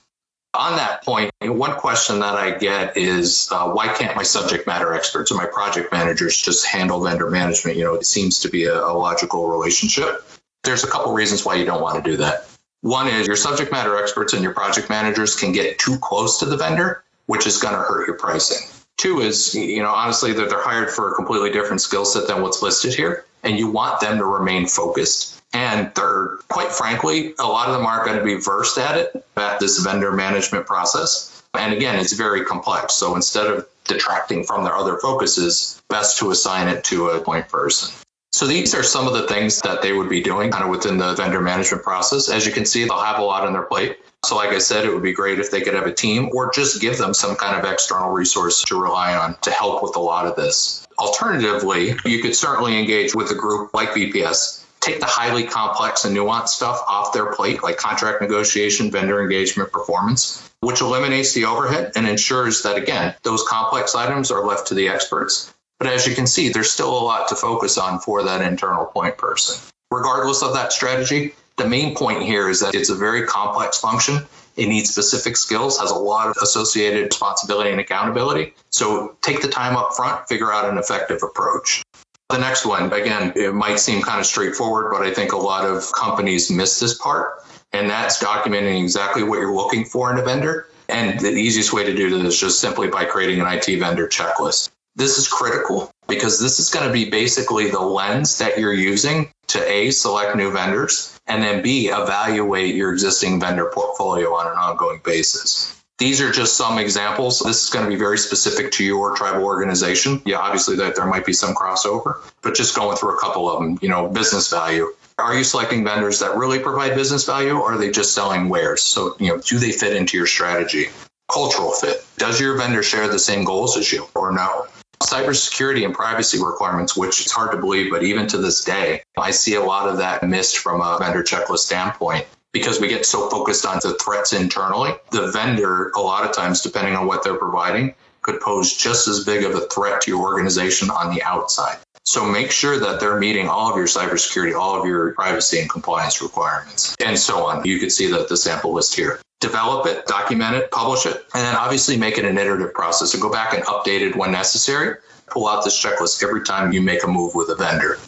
On 0.55 0.75
that 0.77 1.03
point, 1.03 1.31
one 1.41 1.75
question 1.77 2.19
that 2.19 2.35
I 2.35 2.51
get 2.51 2.95
is 2.95 3.49
uh, 3.51 3.71
why 3.71 3.87
can't 3.87 4.15
my 4.15 4.21
subject 4.21 4.67
matter 4.67 4.93
experts 4.93 5.31
or 5.31 5.35
my 5.35 5.47
project 5.47 5.91
managers 5.91 6.39
just 6.39 6.67
handle 6.67 7.03
vendor 7.03 7.29
management? 7.29 7.75
You 7.75 7.85
know, 7.85 7.95
it 7.95 8.05
seems 8.05 8.39
to 8.41 8.49
be 8.49 8.65
a, 8.65 8.79
a 8.79 8.93
logical 8.93 9.47
relationship. 9.47 10.23
There's 10.63 10.83
a 10.83 10.87
couple 10.87 11.11
reasons 11.11 11.43
why 11.43 11.55
you 11.55 11.65
don't 11.65 11.81
want 11.81 12.03
to 12.03 12.09
do 12.09 12.17
that. 12.17 12.47
One 12.83 13.07
is 13.07 13.27
your 13.27 13.37
subject 13.37 13.71
matter 13.71 13.97
experts 13.97 14.33
and 14.33 14.43
your 14.43 14.53
project 14.53 14.89
managers 14.89 15.37
can 15.37 15.53
get 15.53 15.79
too 15.79 15.97
close 15.99 16.39
to 16.39 16.45
the 16.45 16.57
vendor, 16.57 17.01
which 17.27 17.47
is 17.47 17.57
going 17.57 17.73
to 17.73 17.79
hurt 17.79 18.07
your 18.07 18.17
pricing. 18.17 18.67
Two 18.97 19.21
is, 19.21 19.55
you 19.55 19.81
know, 19.81 19.89
honestly, 19.89 20.33
that 20.33 20.49
they're 20.49 20.61
hired 20.61 20.91
for 20.91 21.09
a 21.09 21.15
completely 21.15 21.49
different 21.49 21.79
skill 21.79 22.03
set 22.03 22.27
than 22.27 22.41
what's 22.41 22.61
listed 22.61 22.93
here, 22.93 23.23
and 23.41 23.57
you 23.57 23.71
want 23.71 24.01
them 24.01 24.17
to 24.17 24.25
remain 24.25 24.67
focused. 24.67 25.41
And 25.53 25.95
third, 25.95 26.39
quite 26.49 26.73
frankly, 26.73 27.33
a 27.39 27.47
lot 27.47 27.69
of 27.69 27.73
them 27.73 27.85
aren't 27.85 28.05
going 28.05 28.17
to 28.17 28.23
be 28.23 28.35
versed 28.35 28.77
at 28.77 28.97
it, 28.97 29.25
at 29.37 29.61
this 29.61 29.79
vendor 29.79 30.11
management 30.11 30.65
process. 30.65 31.41
And 31.53 31.73
again, 31.73 31.97
it's 31.97 32.11
very 32.11 32.43
complex. 32.43 32.95
So 32.95 33.15
instead 33.15 33.47
of 33.47 33.65
detracting 33.85 34.43
from 34.43 34.65
their 34.65 34.75
other 34.75 34.97
focuses, 34.97 35.81
best 35.87 36.19
to 36.19 36.31
assign 36.31 36.67
it 36.67 36.83
to 36.85 37.11
a 37.11 37.21
point 37.21 37.47
person. 37.47 37.93
So 38.33 38.47
these 38.47 38.73
are 38.73 38.81
some 38.81 39.07
of 39.07 39.13
the 39.13 39.27
things 39.27 39.61
that 39.61 39.83
they 39.83 39.93
would 39.93 40.09
be 40.09 40.19
doing 40.19 40.49
kind 40.49 40.63
of 40.63 40.71
within 40.71 40.97
the 40.97 41.13
vendor 41.13 41.39
management 41.39 41.83
process. 41.83 42.29
As 42.29 42.47
you 42.47 42.51
can 42.51 42.65
see, 42.65 42.83
they'll 42.83 42.99
have 42.99 43.19
a 43.19 43.23
lot 43.23 43.45
on 43.45 43.53
their 43.53 43.61
plate. 43.61 43.99
So 44.25 44.35
like 44.35 44.49
I 44.49 44.57
said, 44.57 44.85
it 44.85 44.93
would 44.93 45.03
be 45.03 45.13
great 45.13 45.37
if 45.37 45.51
they 45.51 45.61
could 45.61 45.75
have 45.75 45.85
a 45.85 45.93
team 45.93 46.31
or 46.33 46.51
just 46.51 46.81
give 46.81 46.97
them 46.97 47.13
some 47.13 47.35
kind 47.35 47.55
of 47.55 47.71
external 47.71 48.09
resource 48.09 48.63
to 48.63 48.81
rely 48.81 49.15
on 49.15 49.37
to 49.41 49.51
help 49.51 49.83
with 49.83 49.95
a 49.95 49.99
lot 49.99 50.25
of 50.25 50.35
this. 50.35 50.83
Alternatively, 50.97 51.93
you 52.05 52.23
could 52.23 52.35
certainly 52.35 52.79
engage 52.79 53.13
with 53.13 53.29
a 53.29 53.35
group 53.35 53.71
like 53.75 53.89
VPS 53.89 54.63
take 54.81 54.99
the 54.99 55.05
highly 55.05 55.45
complex 55.45 56.03
and 56.03 56.17
nuanced 56.17 56.49
stuff 56.49 56.83
off 56.89 57.13
their 57.13 57.31
plate, 57.33 57.63
like 57.63 57.77
contract 57.77 58.21
negotiation, 58.21 58.91
vendor 58.91 59.21
engagement, 59.21 59.71
performance, 59.71 60.49
which 60.59 60.81
eliminates 60.81 61.33
the 61.33 61.45
overhead 61.45 61.91
and 61.95 62.07
ensures 62.07 62.63
that, 62.63 62.77
again, 62.77 63.15
those 63.23 63.43
complex 63.47 63.95
items 63.95 64.29
are 64.29 64.45
left 64.45 64.67
to 64.67 64.73
the 64.73 64.89
experts. 64.89 65.53
But 65.79 65.87
as 65.87 66.07
you 66.07 66.15
can 66.15 66.27
see, 66.27 66.49
there's 66.49 66.71
still 66.71 66.97
a 66.97 67.03
lot 67.03 67.27
to 67.29 67.35
focus 67.35 67.77
on 67.77 67.99
for 67.99 68.23
that 68.23 68.41
internal 68.41 68.85
point 68.85 69.17
person. 69.17 69.61
Regardless 69.91 70.41
of 70.41 70.53
that 70.53 70.71
strategy, 70.71 71.33
the 71.57 71.67
main 71.67 71.95
point 71.95 72.23
here 72.23 72.49
is 72.49 72.59
that 72.61 72.73
it's 72.73 72.89
a 72.89 72.95
very 72.95 73.27
complex 73.27 73.79
function. 73.79 74.25
It 74.55 74.67
needs 74.67 74.89
specific 74.89 75.35
skills, 75.37 75.79
has 75.79 75.91
a 75.91 75.95
lot 75.95 76.27
of 76.27 76.37
associated 76.41 77.05
responsibility 77.05 77.71
and 77.71 77.79
accountability. 77.79 78.53
So 78.69 79.15
take 79.21 79.41
the 79.41 79.47
time 79.47 79.75
up 79.75 79.93
front, 79.95 80.27
figure 80.27 80.51
out 80.51 80.69
an 80.69 80.77
effective 80.77 81.21
approach. 81.23 81.83
The 82.29 82.37
next 82.37 82.65
one, 82.65 82.91
again, 82.91 83.33
it 83.35 83.53
might 83.53 83.79
seem 83.79 84.01
kind 84.01 84.19
of 84.19 84.25
straightforward, 84.25 84.91
but 84.91 85.01
I 85.05 85.13
think 85.13 85.33
a 85.33 85.37
lot 85.37 85.65
of 85.65 85.91
companies 85.93 86.49
miss 86.49 86.79
this 86.79 86.97
part, 86.97 87.43
and 87.73 87.89
that's 87.89 88.23
documenting 88.23 88.81
exactly 88.81 89.23
what 89.23 89.39
you're 89.39 89.53
looking 89.53 89.85
for 89.85 90.11
in 90.11 90.17
a 90.17 90.23
vendor. 90.23 90.67
And 90.89 91.19
the 91.19 91.31
easiest 91.31 91.73
way 91.73 91.83
to 91.85 91.93
do 91.95 92.09
this 92.09 92.33
is 92.33 92.39
just 92.39 92.59
simply 92.59 92.87
by 92.87 93.05
creating 93.05 93.41
an 93.41 93.47
IT 93.47 93.77
vendor 93.77 94.07
checklist. 94.07 94.69
This 94.95 95.17
is 95.17 95.27
critical 95.27 95.91
because 96.07 96.39
this 96.39 96.59
is 96.59 96.69
going 96.69 96.85
to 96.85 96.93
be 96.93 97.09
basically 97.09 97.71
the 97.71 97.79
lens 97.79 98.37
that 98.37 98.59
you're 98.59 98.73
using 98.73 99.31
to 99.47 99.71
A, 99.71 99.89
select 99.89 100.35
new 100.35 100.51
vendors, 100.51 101.19
and 101.25 101.43
then 101.43 101.63
B, 101.63 101.87
evaluate 101.87 102.75
your 102.75 102.91
existing 102.91 103.39
vendor 103.39 103.71
portfolio 103.73 104.33
on 104.35 104.47
an 104.47 104.57
ongoing 104.57 105.01
basis. 105.03 105.83
These 105.97 106.21
are 106.21 106.31
just 106.31 106.57
some 106.57 106.77
examples. 106.77 107.39
This 107.39 107.63
is 107.63 107.69
going 107.69 107.85
to 107.85 107.89
be 107.89 107.95
very 107.97 108.17
specific 108.17 108.71
to 108.73 108.83
your 108.83 109.15
tribal 109.15 109.45
organization. 109.45 110.21
Yeah, 110.25 110.37
obviously 110.37 110.75
that 110.77 110.95
there 110.95 111.05
might 111.05 111.25
be 111.25 111.33
some 111.33 111.55
crossover, 111.55 112.17
but 112.41 112.55
just 112.55 112.75
going 112.75 112.97
through 112.97 113.15
a 113.15 113.19
couple 113.19 113.49
of 113.49 113.61
them, 113.61 113.79
you 113.81 113.89
know, 113.89 114.09
business 114.09 114.49
value. 114.49 114.93
Are 115.17 115.35
you 115.35 115.43
selecting 115.43 115.83
vendors 115.83 116.19
that 116.19 116.35
really 116.35 116.59
provide 116.59 116.95
business 116.95 117.25
value 117.25 117.53
or 117.53 117.73
are 117.73 117.77
they 117.77 117.91
just 117.91 118.13
selling 118.13 118.49
wares? 118.49 118.81
So, 118.81 119.15
you 119.19 119.29
know, 119.29 119.37
do 119.37 119.59
they 119.59 119.71
fit 119.71 119.95
into 119.95 120.17
your 120.17 120.27
strategy? 120.27 120.87
Cultural 121.31 121.71
fit. 121.71 122.05
Does 122.17 122.39
your 122.39 122.57
vendor 122.57 122.83
share 122.83 123.07
the 123.07 123.19
same 123.19 123.43
goals 123.43 123.77
as 123.77 123.91
you 123.91 124.07
or 124.15 124.31
no? 124.31 124.67
Cybersecurity 125.01 125.85
and 125.85 125.93
privacy 125.93 126.43
requirements, 126.43 126.95
which 126.95 127.21
it's 127.21 127.31
hard 127.31 127.51
to 127.51 127.57
believe, 127.57 127.91
but 127.91 128.03
even 128.03 128.27
to 128.27 128.37
this 128.37 128.63
day, 128.63 129.03
I 129.17 129.31
see 129.31 129.55
a 129.55 129.61
lot 129.63 129.89
of 129.89 129.97
that 129.97 130.27
missed 130.27 130.59
from 130.59 130.81
a 130.81 130.97
vendor 130.99 131.23
checklist 131.23 131.59
standpoint 131.59 132.25
because 132.51 132.79
we 132.79 132.87
get 132.87 133.05
so 133.05 133.29
focused 133.29 133.65
on 133.65 133.79
the 133.81 133.95
threats 133.95 134.33
internally. 134.33 134.93
The 135.11 135.27
vendor, 135.31 135.91
a 135.95 135.99
lot 135.99 136.23
of 136.23 136.35
times, 136.35 136.61
depending 136.61 136.95
on 136.95 137.07
what 137.07 137.23
they're 137.23 137.37
providing, 137.37 137.95
could 138.21 138.39
pose 138.39 138.73
just 138.73 139.07
as 139.07 139.25
big 139.25 139.43
of 139.43 139.53
a 139.55 139.61
threat 139.67 140.01
to 140.01 140.11
your 140.11 140.21
organization 140.21 140.89
on 140.89 141.13
the 141.13 141.21
outside. 141.23 141.77
So 142.05 142.25
make 142.25 142.51
sure 142.51 142.79
that 142.79 142.99
they're 142.99 143.19
meeting 143.19 143.47
all 143.47 143.71
of 143.71 143.77
your 143.77 143.87
cybersecurity, 143.87 144.57
all 144.57 144.79
of 144.79 144.85
your 144.85 145.13
privacy 145.13 145.59
and 145.59 145.69
compliance 145.69 146.21
requirements, 146.21 146.95
and 147.03 147.17
so 147.17 147.45
on. 147.45 147.65
You 147.65 147.79
can 147.79 147.89
see 147.89 148.07
that 148.11 148.29
the 148.29 148.37
sample 148.37 148.73
list 148.73 148.95
here 148.95 149.19
develop 149.43 149.85
it, 149.85 150.07
document 150.07 150.55
it, 150.55 150.71
publish 150.71 151.05
it, 151.05 151.25
and 151.33 151.43
then 151.43 151.55
obviously 151.55 151.97
make 151.97 152.17
it 152.17 152.25
an 152.25 152.37
iterative 152.37 152.73
process 152.73 153.13
and 153.13 153.21
go 153.21 153.31
back 153.31 153.53
and 153.53 153.63
update 153.65 154.01
it 154.01 154.15
when 154.15 154.31
necessary. 154.31 154.97
Pull 155.27 155.47
out 155.47 155.63
this 155.63 155.79
checklist 155.79 156.23
every 156.23 156.43
time 156.43 156.71
you 156.71 156.81
make 156.81 157.03
a 157.03 157.07
move 157.07 157.35
with 157.35 157.49
a 157.49 157.55
vendor. 157.55 157.99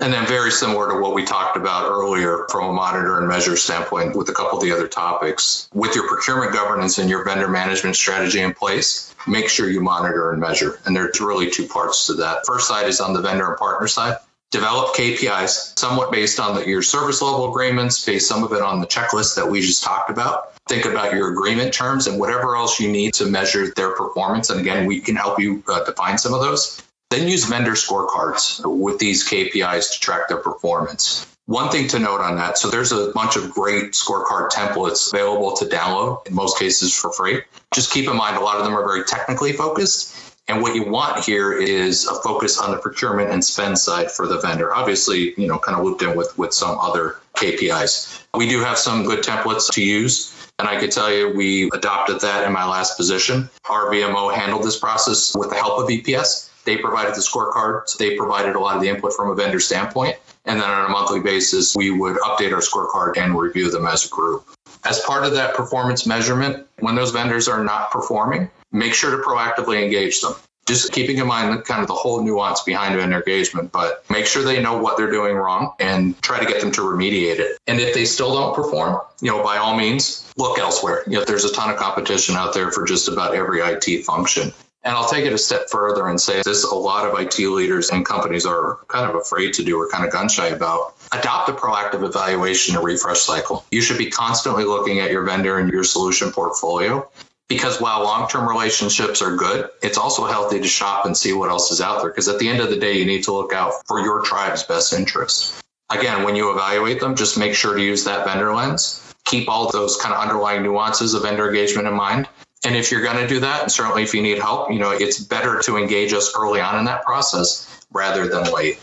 And 0.00 0.12
then, 0.12 0.26
very 0.26 0.50
similar 0.50 0.92
to 0.92 0.98
what 0.98 1.14
we 1.14 1.24
talked 1.24 1.56
about 1.56 1.88
earlier 1.88 2.46
from 2.50 2.70
a 2.70 2.72
monitor 2.72 3.18
and 3.18 3.28
measure 3.28 3.56
standpoint 3.56 4.16
with 4.16 4.28
a 4.28 4.32
couple 4.32 4.58
of 4.58 4.64
the 4.64 4.72
other 4.72 4.88
topics, 4.88 5.68
with 5.72 5.94
your 5.94 6.08
procurement 6.08 6.52
governance 6.52 6.98
and 6.98 7.08
your 7.08 7.24
vendor 7.24 7.48
management 7.48 7.94
strategy 7.94 8.40
in 8.40 8.54
place, 8.54 9.14
make 9.28 9.48
sure 9.48 9.70
you 9.70 9.80
monitor 9.80 10.32
and 10.32 10.40
measure. 10.40 10.80
And 10.84 10.96
there's 10.96 11.20
really 11.20 11.48
two 11.48 11.68
parts 11.68 12.08
to 12.08 12.14
that. 12.14 12.44
First 12.44 12.66
side 12.66 12.88
is 12.88 13.00
on 13.00 13.12
the 13.12 13.20
vendor 13.20 13.48
and 13.48 13.56
partner 13.56 13.86
side 13.86 14.16
develop 14.54 14.94
KPIs 14.94 15.76
somewhat 15.76 16.12
based 16.12 16.38
on 16.38 16.54
the, 16.54 16.66
your 16.66 16.80
service 16.80 17.20
level 17.20 17.50
agreements, 17.50 18.04
base 18.04 18.26
some 18.26 18.44
of 18.44 18.52
it 18.52 18.62
on 18.62 18.80
the 18.80 18.86
checklist 18.86 19.34
that 19.34 19.48
we 19.48 19.60
just 19.60 19.82
talked 19.82 20.10
about. 20.10 20.53
Think 20.68 20.86
about 20.86 21.12
your 21.12 21.30
agreement 21.30 21.74
terms 21.74 22.06
and 22.06 22.18
whatever 22.18 22.56
else 22.56 22.80
you 22.80 22.90
need 22.90 23.14
to 23.14 23.26
measure 23.26 23.72
their 23.74 23.94
performance. 23.94 24.50
And 24.50 24.60
again, 24.60 24.86
we 24.86 25.00
can 25.00 25.16
help 25.16 25.38
you 25.38 25.62
uh, 25.68 25.84
define 25.84 26.18
some 26.18 26.32
of 26.32 26.40
those. 26.40 26.82
Then 27.10 27.28
use 27.28 27.44
vendor 27.44 27.72
scorecards 27.72 28.64
with 28.64 28.98
these 28.98 29.28
KPIs 29.28 29.92
to 29.92 30.00
track 30.00 30.28
their 30.28 30.38
performance. 30.38 31.26
One 31.46 31.70
thing 31.70 31.88
to 31.88 31.98
note 31.98 32.22
on 32.22 32.36
that 32.36 32.56
so 32.56 32.70
there's 32.70 32.92
a 32.92 33.12
bunch 33.12 33.36
of 33.36 33.50
great 33.50 33.92
scorecard 33.92 34.50
templates 34.50 35.12
available 35.12 35.54
to 35.56 35.66
download, 35.66 36.26
in 36.26 36.34
most 36.34 36.58
cases 36.58 36.98
for 36.98 37.12
free. 37.12 37.42
Just 37.74 37.92
keep 37.92 38.08
in 38.08 38.16
mind, 38.16 38.38
a 38.38 38.40
lot 38.40 38.56
of 38.56 38.64
them 38.64 38.74
are 38.74 38.82
very 38.82 39.04
technically 39.04 39.52
focused 39.52 40.24
and 40.46 40.60
what 40.60 40.74
you 40.74 40.84
want 40.84 41.24
here 41.24 41.52
is 41.52 42.06
a 42.06 42.14
focus 42.16 42.58
on 42.58 42.70
the 42.70 42.76
procurement 42.76 43.30
and 43.30 43.42
spend 43.42 43.78
side 43.78 44.10
for 44.10 44.26
the 44.26 44.38
vendor. 44.40 44.74
Obviously, 44.74 45.32
you 45.40 45.46
know, 45.46 45.58
kind 45.58 45.78
of 45.78 45.84
looped 45.84 46.02
in 46.02 46.14
with, 46.14 46.36
with 46.36 46.52
some 46.52 46.78
other 46.78 47.16
KPIs. 47.36 48.24
We 48.34 48.48
do 48.48 48.60
have 48.60 48.76
some 48.76 49.04
good 49.04 49.24
templates 49.24 49.72
to 49.72 49.82
use. 49.82 50.43
And 50.58 50.68
I 50.68 50.78
could 50.78 50.92
tell 50.92 51.12
you, 51.12 51.30
we 51.34 51.68
adopted 51.72 52.20
that 52.20 52.46
in 52.46 52.52
my 52.52 52.64
last 52.64 52.96
position. 52.96 53.50
Our 53.68 53.90
VMO 53.90 54.32
handled 54.32 54.62
this 54.62 54.78
process 54.78 55.34
with 55.34 55.50
the 55.50 55.56
help 55.56 55.80
of 55.80 55.88
VPS. 55.88 56.50
They 56.64 56.76
provided 56.76 57.14
the 57.14 57.20
scorecard. 57.20 57.96
They 57.98 58.16
provided 58.16 58.54
a 58.54 58.60
lot 58.60 58.76
of 58.76 58.82
the 58.82 58.88
input 58.88 59.12
from 59.14 59.30
a 59.30 59.34
vendor 59.34 59.60
standpoint. 59.60 60.16
And 60.44 60.60
then 60.60 60.68
on 60.68 60.86
a 60.86 60.88
monthly 60.88 61.20
basis, 61.20 61.74
we 61.74 61.90
would 61.90 62.16
update 62.18 62.52
our 62.52 62.60
scorecard 62.60 63.16
and 63.16 63.38
review 63.38 63.70
them 63.70 63.86
as 63.86 64.06
a 64.06 64.08
group. 64.08 64.46
As 64.84 65.00
part 65.00 65.24
of 65.24 65.32
that 65.32 65.54
performance 65.54 66.06
measurement, 66.06 66.66
when 66.80 66.94
those 66.94 67.10
vendors 67.10 67.48
are 67.48 67.64
not 67.64 67.90
performing, 67.90 68.50
make 68.70 68.94
sure 68.94 69.10
to 69.10 69.22
proactively 69.22 69.82
engage 69.82 70.20
them. 70.20 70.34
Just 70.66 70.92
keeping 70.92 71.18
in 71.18 71.26
mind 71.26 71.64
kind 71.64 71.82
of 71.82 71.88
the 71.88 71.94
whole 71.94 72.22
nuance 72.22 72.62
behind 72.62 72.96
vendor 72.96 73.16
engagement, 73.16 73.72
but 73.72 74.04
make 74.10 74.26
sure 74.26 74.42
they 74.42 74.62
know 74.62 74.78
what 74.78 74.96
they're 74.96 75.10
doing 75.10 75.36
wrong 75.36 75.74
and 75.78 76.20
try 76.22 76.40
to 76.40 76.46
get 76.46 76.60
them 76.60 76.72
to 76.72 76.80
remediate 76.80 77.38
it. 77.38 77.58
And 77.66 77.80
if 77.80 77.94
they 77.94 78.04
still 78.04 78.34
don't 78.34 78.54
perform, 78.54 79.00
you 79.20 79.30
know, 79.30 79.42
by 79.42 79.58
all 79.58 79.76
means, 79.76 80.32
look 80.36 80.58
elsewhere. 80.58 81.02
You 81.06 81.18
know, 81.18 81.24
there's 81.24 81.44
a 81.44 81.52
ton 81.52 81.70
of 81.70 81.76
competition 81.76 82.36
out 82.36 82.54
there 82.54 82.70
for 82.70 82.84
just 82.84 83.08
about 83.08 83.34
every 83.34 83.60
IT 83.60 84.04
function. 84.04 84.52
And 84.84 84.94
I'll 84.94 85.08
take 85.08 85.24
it 85.24 85.32
a 85.32 85.38
step 85.38 85.70
further 85.70 86.08
and 86.08 86.20
say 86.20 86.42
this 86.42 86.62
a 86.64 86.74
lot 86.74 87.08
of 87.08 87.18
IT 87.18 87.38
leaders 87.38 87.88
and 87.88 88.04
companies 88.04 88.44
are 88.44 88.80
kind 88.88 89.08
of 89.08 89.16
afraid 89.16 89.54
to 89.54 89.64
do 89.64 89.80
or 89.80 89.88
kind 89.88 90.04
of 90.04 90.12
gun 90.12 90.28
shy 90.28 90.48
about. 90.48 90.94
Adopt 91.10 91.48
a 91.48 91.52
proactive 91.52 92.04
evaluation 92.04 92.76
and 92.76 92.84
refresh 92.84 93.20
cycle. 93.20 93.64
You 93.70 93.80
should 93.80 93.96
be 93.96 94.10
constantly 94.10 94.64
looking 94.64 95.00
at 95.00 95.10
your 95.10 95.22
vendor 95.22 95.58
and 95.58 95.70
your 95.70 95.84
solution 95.84 96.32
portfolio 96.32 97.08
because 97.48 97.80
while 97.80 98.02
long-term 98.02 98.48
relationships 98.48 99.20
are 99.20 99.36
good, 99.36 99.68
it's 99.82 99.98
also 99.98 100.26
healthy 100.26 100.60
to 100.60 100.68
shop 100.68 101.04
and 101.04 101.16
see 101.16 101.32
what 101.32 101.50
else 101.50 101.70
is 101.70 101.80
out 101.80 102.00
there. 102.00 102.10
Because 102.10 102.28
at 102.28 102.38
the 102.38 102.48
end 102.48 102.60
of 102.60 102.70
the 102.70 102.76
day, 102.76 102.98
you 102.98 103.04
need 103.04 103.24
to 103.24 103.32
look 103.32 103.52
out 103.52 103.72
for 103.86 104.00
your 104.00 104.22
tribe's 104.22 104.62
best 104.62 104.92
interests. 104.92 105.60
Again, 105.90 106.24
when 106.24 106.36
you 106.36 106.50
evaluate 106.50 107.00
them, 107.00 107.14
just 107.14 107.38
make 107.38 107.54
sure 107.54 107.74
to 107.76 107.82
use 107.82 108.04
that 108.04 108.24
vendor 108.24 108.54
lens. 108.54 109.14
Keep 109.24 109.48
all 109.48 109.70
those 109.70 109.96
kind 109.96 110.14
of 110.14 110.20
underlying 110.20 110.62
nuances 110.62 111.14
of 111.14 111.22
vendor 111.22 111.48
engagement 111.48 111.86
in 111.86 111.94
mind. 111.94 112.28
And 112.64 112.74
if 112.74 112.90
you're 112.90 113.02
going 113.02 113.18
to 113.18 113.28
do 113.28 113.40
that, 113.40 113.62
and 113.62 113.72
certainly 113.72 114.02
if 114.02 114.14
you 114.14 114.22
need 114.22 114.38
help, 114.38 114.70
you 114.70 114.78
know, 114.78 114.90
it's 114.90 115.20
better 115.20 115.60
to 115.60 115.76
engage 115.76 116.14
us 116.14 116.32
early 116.38 116.60
on 116.60 116.78
in 116.78 116.86
that 116.86 117.04
process 117.04 117.86
rather 117.92 118.26
than 118.26 118.52
late. 118.52 118.78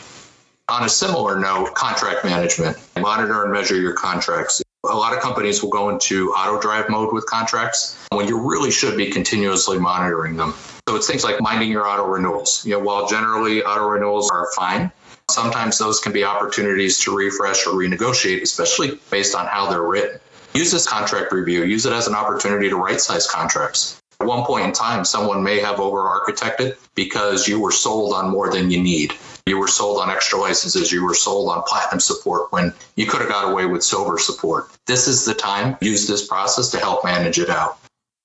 On 0.70 0.84
a 0.84 0.90
similar 0.90 1.40
note, 1.40 1.74
contract 1.74 2.24
management, 2.24 2.78
monitor 3.00 3.44
and 3.44 3.52
measure 3.52 3.76
your 3.76 3.94
contracts. 3.94 4.62
A 4.90 4.96
lot 4.96 5.14
of 5.14 5.20
companies 5.20 5.62
will 5.62 5.70
go 5.70 5.90
into 5.90 6.32
auto 6.32 6.60
drive 6.60 6.90
mode 6.90 7.14
with 7.14 7.28
contracts 7.28 8.04
when 8.12 8.28
you 8.28 8.50
really 8.50 8.72
should 8.72 8.98
be 8.98 9.12
continuously 9.12 9.78
monitoring 9.78 10.38
them. 10.38 10.56
So 10.90 10.96
it's 10.96 11.06
things 11.06 11.24
like 11.24 11.40
minding 11.40 11.70
your 11.70 11.88
auto 11.88 12.08
renewals. 12.08 12.66
You 12.66 12.72
know, 12.72 12.80
while 12.80 13.08
generally 13.08 13.64
auto 13.64 13.88
renewals 13.88 14.32
are 14.32 14.48
fine, 14.56 14.92
sometimes 15.30 15.78
those 15.78 16.00
can 16.00 16.14
be 16.14 16.24
opportunities 16.24 17.00
to 17.02 17.16
refresh 17.16 17.68
or 17.68 17.74
renegotiate, 17.74 18.42
especially 18.42 19.00
based 19.12 19.36
on 19.36 19.46
how 19.46 19.70
they're 19.70 19.84
written. 19.84 20.20
Use 20.56 20.72
this 20.72 20.88
contract 20.88 21.32
review, 21.32 21.64
use 21.64 21.86
it 21.86 21.94
as 21.94 22.08
an 22.08 22.16
opportunity 22.16 22.68
to 22.68 22.76
right 22.76 23.00
size 23.00 23.30
contracts. 23.30 24.02
At 24.20 24.26
one 24.26 24.44
point 24.46 24.66
in 24.66 24.74
time, 24.74 25.06
someone 25.06 25.44
may 25.44 25.60
have 25.60 25.80
over 25.80 26.00
architected 26.00 26.78
because 26.96 27.48
you 27.48 27.60
were 27.60 27.72
sold 27.72 28.14
on 28.14 28.32
more 28.32 28.52
than 28.52 28.72
you 28.72 28.82
need. 28.82 29.14
You 29.46 29.58
were 29.58 29.68
sold 29.68 30.02
on 30.02 30.10
extra 30.10 30.40
licenses. 30.40 30.92
You 30.92 31.04
were 31.04 31.14
sold 31.14 31.50
on 31.50 31.64
platinum 31.64 32.00
support 32.00 32.52
when 32.52 32.74
you 32.96 33.06
could 33.06 33.22
have 33.22 33.30
got 33.30 33.52
away 33.52 33.66
with 33.66 33.84
silver 33.84 34.18
support. 34.18 34.70
This 34.88 35.08
is 35.08 35.26
the 35.26 35.34
time. 35.34 35.78
Use 35.82 36.08
this 36.08 36.28
process 36.28 36.70
to 36.72 36.80
help 36.80 37.04
manage 37.04 37.40
it 37.40 37.50
out. 37.50 37.78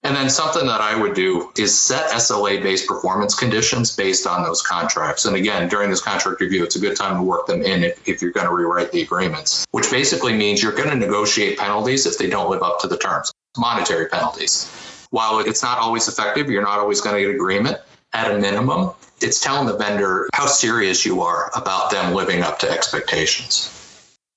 And 0.07 0.15
then 0.15 0.31
something 0.31 0.67
that 0.69 0.81
I 0.81 0.95
would 0.95 1.15
do 1.15 1.51
is 1.59 1.77
set 1.77 2.13
SLA 2.13 2.63
based 2.63 2.87
performance 2.87 3.35
conditions 3.35 3.97
based 3.97 4.25
on 4.25 4.45
those 4.45 4.63
contracts. 4.63 5.25
And 5.25 5.35
again, 5.35 5.69
during 5.69 5.91
this 5.91 6.01
contract 6.01 6.41
review, 6.41 6.63
it's 6.63 6.77
a 6.77 6.79
good 6.79 6.97
time 6.97 7.17
to 7.17 7.23
work 7.23 7.49
them 7.49 7.61
in 7.63 7.83
if, 7.83 8.09
if 8.09 8.23
you're 8.23 8.31
going 8.31 8.47
to 8.47 8.53
rewrite 8.53 8.93
the 8.93 9.03
agreements, 9.03 9.67
which 9.73 9.91
basically 9.91 10.33
means 10.33 10.63
you're 10.63 10.71
going 10.71 10.91
to 10.91 10.95
negotiate 10.97 11.59
penalties 11.59 12.07
if 12.07 12.19
they 12.19 12.29
don't 12.29 12.49
live 12.49 12.63
up 12.63 12.79
to 12.83 12.87
the 12.87 12.97
terms, 12.97 13.33
monetary 13.59 14.07
penalties. 14.07 14.71
While 15.11 15.41
it's 15.41 15.65
not 15.65 15.79
always 15.79 16.07
effective, 16.07 16.51
you're 16.51 16.63
not 16.63 16.79
always 16.79 17.01
going 17.01 17.17
to 17.17 17.23
get 17.23 17.35
agreement. 17.35 17.79
At 18.13 18.31
a 18.31 18.39
minimum, 18.39 18.93
it's 19.21 19.41
telling 19.41 19.67
the 19.67 19.77
vendor 19.77 20.29
how 20.35 20.47
serious 20.47 21.05
you 21.07 21.23
are 21.23 21.51
about 21.55 21.91
them 21.91 22.15
living 22.15 22.43
up 22.43 22.59
to 22.61 22.71
expectations. 22.71 23.73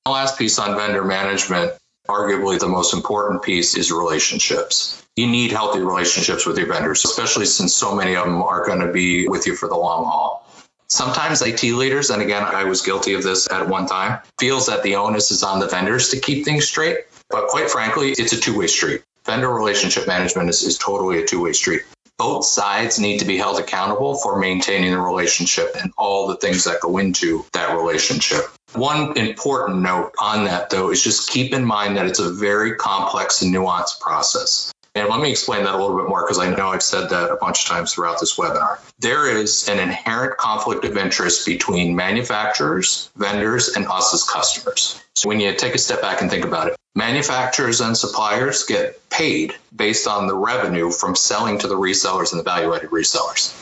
The 0.05 0.11
last 0.11 0.37
piece 0.37 0.57
on 0.57 0.75
vendor 0.75 1.03
management, 1.03 1.73
arguably 2.07 2.59
the 2.59 2.67
most 2.67 2.93
important 2.93 3.43
piece, 3.43 3.75
is 3.75 3.91
relationships. 3.91 5.05
You 5.15 5.27
need 5.27 5.51
healthy 5.51 5.81
relationships 5.81 6.45
with 6.45 6.57
your 6.57 6.67
vendors, 6.67 7.03
especially 7.03 7.45
since 7.45 7.73
so 7.73 7.93
many 7.93 8.15
of 8.15 8.25
them 8.25 8.41
are 8.41 8.65
going 8.65 8.79
to 8.79 8.91
be 8.91 9.27
with 9.27 9.45
you 9.45 9.55
for 9.55 9.67
the 9.67 9.75
long 9.75 10.05
haul. 10.05 10.45
Sometimes 10.87 11.41
IT 11.41 11.61
leaders, 11.63 12.09
and 12.09 12.21
again, 12.21 12.43
I 12.43 12.63
was 12.63 12.81
guilty 12.81 13.13
of 13.13 13.21
this 13.21 13.51
at 13.51 13.67
one 13.67 13.85
time, 13.85 14.19
feels 14.39 14.65
that 14.67 14.81
the 14.81 14.95
onus 14.95 15.29
is 15.29 15.43
on 15.43 15.59
the 15.59 15.67
vendors 15.67 16.09
to 16.09 16.19
keep 16.19 16.45
things 16.45 16.67
straight. 16.67 16.99
But 17.29 17.47
quite 17.49 17.69
frankly, 17.69 18.11
it's 18.11 18.33
a 18.33 18.39
two 18.39 18.57
way 18.57 18.67
street. 18.67 19.03
Vendor 19.25 19.53
relationship 19.53 20.07
management 20.07 20.49
is, 20.49 20.63
is 20.63 20.77
totally 20.79 21.21
a 21.21 21.27
two 21.27 21.41
way 21.43 21.53
street 21.53 21.83
both 22.19 22.45
sides 22.45 22.99
need 22.99 23.17
to 23.19 23.25
be 23.25 23.37
held 23.37 23.59
accountable 23.59 24.15
for 24.15 24.37
maintaining 24.37 24.91
the 24.91 24.99
relationship 24.99 25.75
and 25.81 25.91
all 25.97 26.27
the 26.27 26.35
things 26.35 26.65
that 26.65 26.81
go 26.81 26.97
into 26.97 27.45
that 27.53 27.75
relationship. 27.75 28.41
One 28.73 29.17
important 29.17 29.81
note 29.81 30.11
on 30.19 30.43
that, 30.45 30.69
though, 30.69 30.91
is 30.91 31.01
just 31.01 31.31
keep 31.31 31.53
in 31.53 31.63
mind 31.65 31.95
that 31.97 32.05
it's 32.05 32.19
a 32.19 32.29
very 32.29 32.75
complex 32.75 33.41
and 33.41 33.55
nuanced 33.55 34.01
process. 34.01 34.71
And 34.95 35.07
let 35.07 35.19
me 35.19 35.29
explain 35.31 35.63
that 35.63 35.75
a 35.75 35.77
little 35.77 35.97
bit 35.97 36.09
more 36.09 36.23
because 36.23 36.39
I 36.39 36.53
know 36.53 36.69
I've 36.69 36.83
said 36.83 37.09
that 37.09 37.31
a 37.31 37.35
bunch 37.35 37.63
of 37.63 37.69
times 37.69 37.93
throughout 37.93 38.19
this 38.19 38.37
webinar. 38.37 38.79
There 38.99 39.29
is 39.29 39.69
an 39.69 39.79
inherent 39.79 40.37
conflict 40.37 40.83
of 40.83 40.97
interest 40.97 41.45
between 41.45 41.95
manufacturers, 41.95 43.11
vendors, 43.15 43.69
and 43.69 43.87
us 43.87 44.13
as 44.13 44.23
customers. 44.23 45.01
So 45.15 45.29
when 45.29 45.39
you 45.39 45.53
take 45.53 45.75
a 45.75 45.77
step 45.77 46.01
back 46.01 46.21
and 46.21 46.29
think 46.29 46.43
about 46.43 46.69
it, 46.69 46.75
manufacturers 46.95 47.81
and 47.81 47.95
suppliers 47.95 48.63
get 48.63 48.99
paid 49.09 49.55
based 49.75 50.07
on 50.07 50.27
the 50.27 50.35
revenue 50.35 50.91
from 50.91 51.15
selling 51.15 51.59
to 51.59 51.67
the 51.67 51.77
resellers 51.77 52.31
and 52.31 52.39
the 52.39 52.43
value 52.43 52.73
added 52.73 52.89
resellers. 52.89 53.55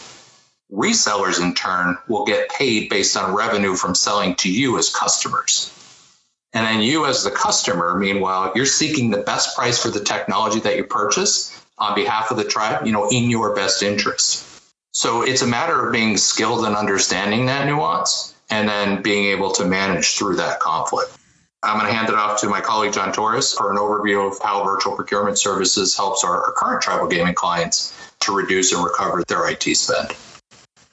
Resellers, 0.72 1.42
in 1.42 1.54
turn, 1.54 1.98
will 2.08 2.26
get 2.26 2.50
paid 2.50 2.90
based 2.90 3.16
on 3.16 3.34
revenue 3.34 3.76
from 3.76 3.96
selling 3.96 4.36
to 4.36 4.52
you 4.52 4.78
as 4.78 4.90
customers. 4.90 5.72
And 6.58 6.66
then 6.66 6.82
you, 6.82 7.06
as 7.06 7.24
the 7.24 7.30
customer, 7.30 7.94
meanwhile, 8.00 8.52
you're 8.56 8.66
seeking 8.66 9.12
the 9.12 9.20
best 9.20 9.56
price 9.56 9.80
for 9.80 9.90
the 9.90 10.00
technology 10.00 10.60
that 10.62 10.76
you 10.76 10.86
purchase 10.86 11.56
on 11.78 11.94
behalf 11.94 12.32
of 12.32 12.38
the 12.38 12.44
tribe, 12.44 12.84
you 12.84 12.92
know, 12.92 13.08
in 13.10 13.30
your 13.30 13.54
best 13.54 13.84
interest. 13.84 14.44
So 14.92 15.22
it's 15.22 15.44
a 15.44 15.48
matter 15.48 15.86
of 15.86 15.94
being 15.94 16.18
skilled 16.18 16.66
in 16.66 16.74
understanding 16.74 17.46
that 17.46 17.68
nuance 17.68 18.34
and 18.50 18.68
then 18.68 19.04
being 19.04 19.26
able 19.26 19.52
to 19.52 19.66
manage 19.66 20.18
through 20.18 20.38
that 20.38 20.60
conflict. 20.60 21.16
I'm 21.62 21.78
going 21.78 21.92
to 21.92 21.96
hand 21.96 22.10
it 22.10 22.16
off 22.16 22.42
to 22.42 22.50
my 22.50 22.62
colleague 22.62 22.94
John 22.94 23.14
Torres 23.14 23.54
for 23.54 23.70
an 23.70 23.78
overview 23.78 24.32
of 24.32 24.40
how 24.42 24.64
virtual 24.64 24.96
procurement 24.96 25.38
services 25.38 25.96
helps 25.96 26.24
our, 26.24 26.44
our 26.44 26.54
current 26.54 26.82
tribal 26.82 27.08
gaming 27.08 27.36
clients 27.36 27.94
to 28.22 28.36
reduce 28.36 28.74
and 28.74 28.84
recover 28.84 29.24
their 29.28 29.48
IT 29.48 29.62
spend. 29.62 30.16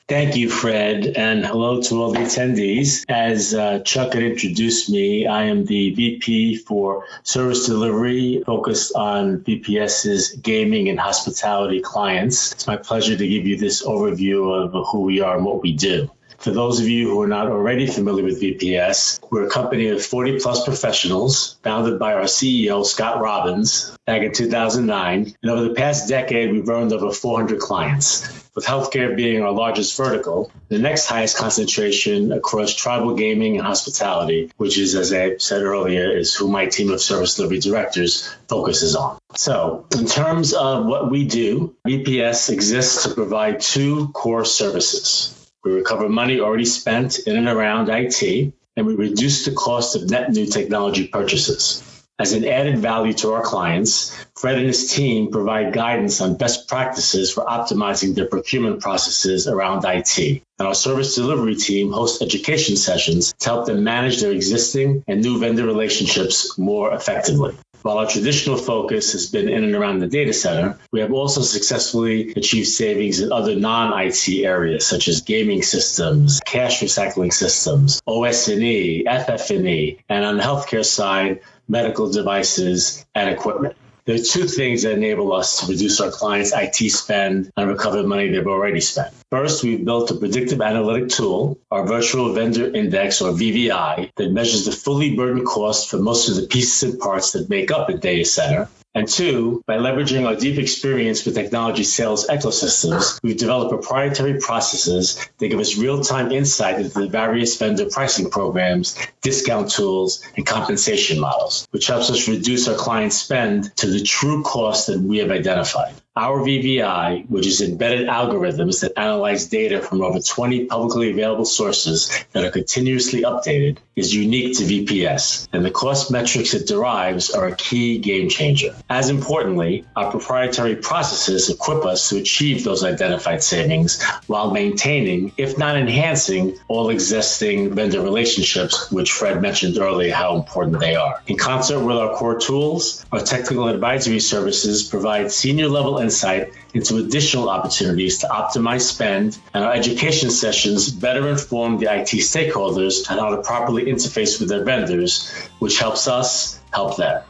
Thank 0.06 0.36
you, 0.36 0.50
Fred, 0.50 1.06
and 1.16 1.46
hello 1.46 1.80
to 1.80 2.02
all 2.02 2.12
the 2.12 2.18
attendees. 2.18 3.06
As 3.08 3.54
uh, 3.54 3.78
Chuck 3.78 4.12
had 4.12 4.22
introduced 4.22 4.90
me, 4.90 5.26
I 5.26 5.44
am 5.44 5.64
the 5.64 5.94
VP 5.94 6.58
for 6.58 7.06
Service 7.22 7.64
Delivery, 7.64 8.42
focused 8.44 8.94
on 8.94 9.38
VPS's 9.38 10.32
gaming 10.42 10.90
and 10.90 11.00
hospitality 11.00 11.80
clients. 11.80 12.52
It's 12.52 12.66
my 12.66 12.76
pleasure 12.76 13.16
to 13.16 13.26
give 13.26 13.46
you 13.46 13.56
this 13.56 13.82
overview 13.82 14.54
of 14.54 14.86
who 14.88 15.00
we 15.00 15.22
are 15.22 15.38
and 15.38 15.46
what 15.46 15.62
we 15.62 15.72
do. 15.72 16.10
For 16.44 16.50
those 16.50 16.78
of 16.78 16.87
you 16.87 17.09
who 17.09 17.22
are 17.22 17.26
not 17.26 17.46
already 17.46 17.87
familiar 17.87 18.22
with 18.22 18.38
VPS, 18.38 19.18
we're 19.30 19.46
a 19.46 19.50
company 19.50 19.88
of 19.88 20.04
40 20.04 20.40
plus 20.40 20.62
professionals 20.62 21.57
founded 21.62 21.98
by 21.98 22.12
our 22.12 22.24
CEO, 22.24 22.85
Scott 22.85 23.18
Robbins, 23.18 23.96
back 24.04 24.20
in 24.20 24.30
2009. 24.30 25.35
And 25.40 25.50
over 25.50 25.66
the 25.66 25.72
past 25.72 26.07
decade, 26.07 26.52
we've 26.52 26.68
earned 26.68 26.92
over 26.92 27.11
400 27.11 27.59
clients. 27.61 28.44
With 28.54 28.66
healthcare 28.66 29.16
being 29.16 29.40
our 29.40 29.52
largest 29.52 29.96
vertical, 29.96 30.52
the 30.68 30.78
next 30.78 31.07
highest 31.07 31.38
concentration 31.38 32.30
across 32.30 32.74
tribal 32.74 33.14
gaming 33.14 33.57
and 33.57 33.66
hospitality, 33.66 34.52
which 34.59 34.76
is, 34.76 34.94
as 34.94 35.14
I 35.14 35.38
said 35.38 35.62
earlier, 35.62 36.14
is 36.14 36.35
who 36.35 36.48
my 36.48 36.66
team 36.66 36.90
of 36.90 37.00
service 37.00 37.37
delivery 37.37 37.61
directors 37.61 38.28
focuses 38.50 38.96
on. 38.96 39.16
So, 39.35 39.87
in 39.98 40.04
terms 40.04 40.52
of 40.52 40.85
what 40.85 41.11
we 41.11 41.24
do, 41.24 41.74
VPS 41.88 42.50
exists 42.50 43.04
to 43.04 43.14
provide 43.14 43.61
two 43.61 44.09
core 44.09 44.44
services. 44.44 45.40
We 45.64 45.72
recover 45.72 46.11
money 46.11 46.40
already 46.40 46.66
spent 46.66 47.20
in 47.20 47.37
and 47.37 47.48
around 47.48 47.88
IT, 47.88 48.53
and 48.77 48.87
we 48.87 48.94
reduce 48.94 49.46
the 49.46 49.53
cost 49.53 49.96
of 49.96 50.11
net 50.11 50.31
new 50.31 50.44
technology 50.44 51.09
purchases. 51.09 51.83
As 52.18 52.33
an 52.33 52.44
added 52.44 52.79
value 52.79 53.12
to 53.14 53.33
our 53.33 53.42
clients, 53.42 54.14
Fred 54.37 54.59
and 54.59 54.66
his 54.66 54.92
team 54.92 55.33
provide 55.33 55.72
guidance 55.72 56.20
on 56.20 56.37
best 56.37 56.68
practices 56.68 57.33
for 57.33 57.44
optimizing 57.44 58.14
their 58.14 58.27
procurement 58.27 58.81
processes 58.81 59.48
around 59.48 59.85
IT. 59.85 60.18
And 60.59 60.68
our 60.68 60.74
service 60.74 61.16
delivery 61.16 61.57
team 61.57 61.90
hosts 61.90 62.22
education 62.22 62.77
sessions 62.77 63.33
to 63.40 63.48
help 63.48 63.66
them 63.66 63.83
manage 63.83 64.20
their 64.20 64.31
existing 64.31 65.03
and 65.09 65.22
new 65.22 65.40
vendor 65.40 65.64
relationships 65.64 66.57
more 66.57 66.92
effectively. 66.94 67.57
While 67.84 67.98
our 67.98 68.06
traditional 68.06 68.56
focus 68.56 69.12
has 69.12 69.26
been 69.26 69.46
in 69.46 69.62
and 69.62 69.74
around 69.74 69.98
the 69.98 70.06
data 70.06 70.32
center, 70.32 70.78
we 70.90 71.00
have 71.00 71.12
also 71.12 71.42
successfully 71.42 72.32
achieved 72.34 72.68
savings 72.68 73.20
in 73.20 73.30
other 73.30 73.56
non-IT 73.56 74.26
areas 74.42 74.86
such 74.86 75.06
as 75.06 75.20
gaming 75.20 75.60
systems, 75.60 76.40
cash 76.46 76.80
recycling 76.80 77.30
systems, 77.30 78.00
OS&E, 78.06 79.04
FF&E, 79.04 79.98
and 80.08 80.24
on 80.24 80.38
the 80.38 80.42
healthcare 80.42 80.82
side, 80.82 81.40
medical 81.68 82.10
devices 82.10 83.04
and 83.14 83.28
equipment. 83.28 83.76
There 84.06 84.16
are 84.16 84.18
two 84.18 84.46
things 84.46 84.82
that 84.82 84.92
enable 84.92 85.32
us 85.32 85.60
to 85.60 85.72
reduce 85.72 85.98
our 85.98 86.10
clients' 86.10 86.52
IT 86.54 86.90
spend 86.90 87.50
and 87.56 87.68
recover 87.68 88.02
money 88.02 88.28
they've 88.28 88.46
already 88.46 88.80
spent. 88.80 89.14
First, 89.30 89.64
we've 89.64 89.82
built 89.82 90.10
a 90.10 90.16
predictive 90.16 90.60
analytic 90.60 91.08
tool, 91.08 91.58
our 91.70 91.86
Virtual 91.86 92.34
Vendor 92.34 92.66
Index, 92.74 93.22
or 93.22 93.32
VVI, 93.32 94.12
that 94.16 94.30
measures 94.30 94.66
the 94.66 94.72
fully 94.72 95.16
burdened 95.16 95.46
cost 95.46 95.88
for 95.88 95.96
most 95.96 96.28
of 96.28 96.36
the 96.36 96.46
pieces 96.46 96.82
and 96.82 97.00
parts 97.00 97.32
that 97.32 97.48
make 97.48 97.70
up 97.70 97.88
a 97.88 97.94
data 97.94 98.26
center. 98.26 98.68
And 98.96 99.09
two, 99.09 99.61
by 99.66 99.76
leveraging 99.76 100.24
our 100.24 100.37
deep 100.37 100.57
experience 100.57 101.24
with 101.24 101.35
technology 101.35 101.83
sales 101.83 102.28
ecosystems, 102.28 103.18
we've 103.24 103.37
developed 103.37 103.70
proprietary 103.70 104.38
processes 104.38 105.28
that 105.38 105.48
give 105.48 105.59
us 105.59 105.76
real 105.76 106.04
time 106.04 106.30
insight 106.30 106.78
into 106.78 107.00
the 107.00 107.09
various 107.09 107.57
vendor 107.57 107.87
pricing 107.90 108.30
programs, 108.30 108.96
discount 109.20 109.68
tools, 109.70 110.22
and 110.37 110.46
compensation 110.46 111.18
models, 111.18 111.66
which 111.72 111.88
helps 111.88 112.09
us 112.09 112.28
reduce 112.28 112.68
our 112.68 112.76
clients' 112.76 113.20
spend 113.20 113.74
to 113.78 113.88
the 113.88 114.00
true 114.00 114.44
cost 114.44 114.87
that 114.87 115.00
we 115.00 115.18
have 115.18 115.33
identified. 115.33 115.94
Our 116.16 116.38
VVI, 116.42 117.29
which 117.29 117.44
is 117.44 117.61
embedded 117.61 118.07
algorithms 118.07 118.83
that 118.83 118.96
analyze 118.96 119.46
data 119.48 119.81
from 119.83 120.00
over 120.00 120.20
20 120.20 120.66
publicly 120.66 121.11
available 121.11 121.44
sources 121.44 122.09
that 122.31 122.44
are 122.44 122.53
continuously 122.53 123.22
updated, 123.22 123.79
is 123.96 124.14
unique 124.14 124.57
to 124.59 124.62
VPS, 124.64 125.48
and 125.53 125.64
the 125.64 125.72
cost 125.72 126.12
metrics 126.12 126.55
it 126.55 126.68
derives 126.68 127.31
are 127.31 127.48
a 127.48 127.57
key 127.57 127.98
game 127.98 128.29
changer. 128.29 128.77
As 128.88 129.09
importantly, 129.11 129.87
our 129.96 130.12
proprietary 130.12 130.77
processes 130.77 131.50
equip 131.50 131.85
us 131.85 132.09
to 132.11 132.18
achieve 132.18 132.62
those 132.62 132.85
identified 132.85 133.42
savings 133.42 134.00
while 134.29 134.53
maintaining, 134.53 135.33
if 135.37 135.59
not 135.59 135.77
enhancing, 135.77 136.57
all 136.68 136.90
existing 136.90 137.74
vendor 137.74 138.00
relationships, 138.00 138.88
which 138.92 139.11
Fred 139.11 139.42
mentioned 139.42 139.79
earlier 139.79 140.14
how 140.14 140.37
important 140.37 140.79
they 140.79 140.94
are. 140.94 141.20
In 141.27 141.37
concert 141.37 141.81
with 141.81 141.96
our 141.96 142.14
core 142.14 142.38
tools, 142.38 143.05
our 143.11 143.20
technical 143.20 143.66
advisory 143.66 144.20
services 144.20 144.85
provide 144.85 145.33
senior 145.33 145.66
level 145.66 146.03
insight 146.04 146.52
into 146.74 146.98
additional 146.98 147.48
opportunities 147.48 148.18
to 148.18 148.26
optimize 148.28 148.82
spend, 148.82 149.38
and 149.52 149.64
our 149.64 149.72
education 149.72 150.30
sessions 150.30 150.90
better 150.90 151.28
inform 151.28 151.78
the 151.78 151.86
IT 151.86 152.10
stakeholders 152.32 153.10
on 153.10 153.18
how 153.18 153.30
to 153.34 153.42
properly 153.42 153.84
interface 153.84 154.38
with 154.38 154.48
their 154.48 154.64
vendors, 154.64 155.32
which 155.58 155.78
helps 155.78 156.06
us 156.06 156.60
help 156.72 156.96
them. 156.96 157.22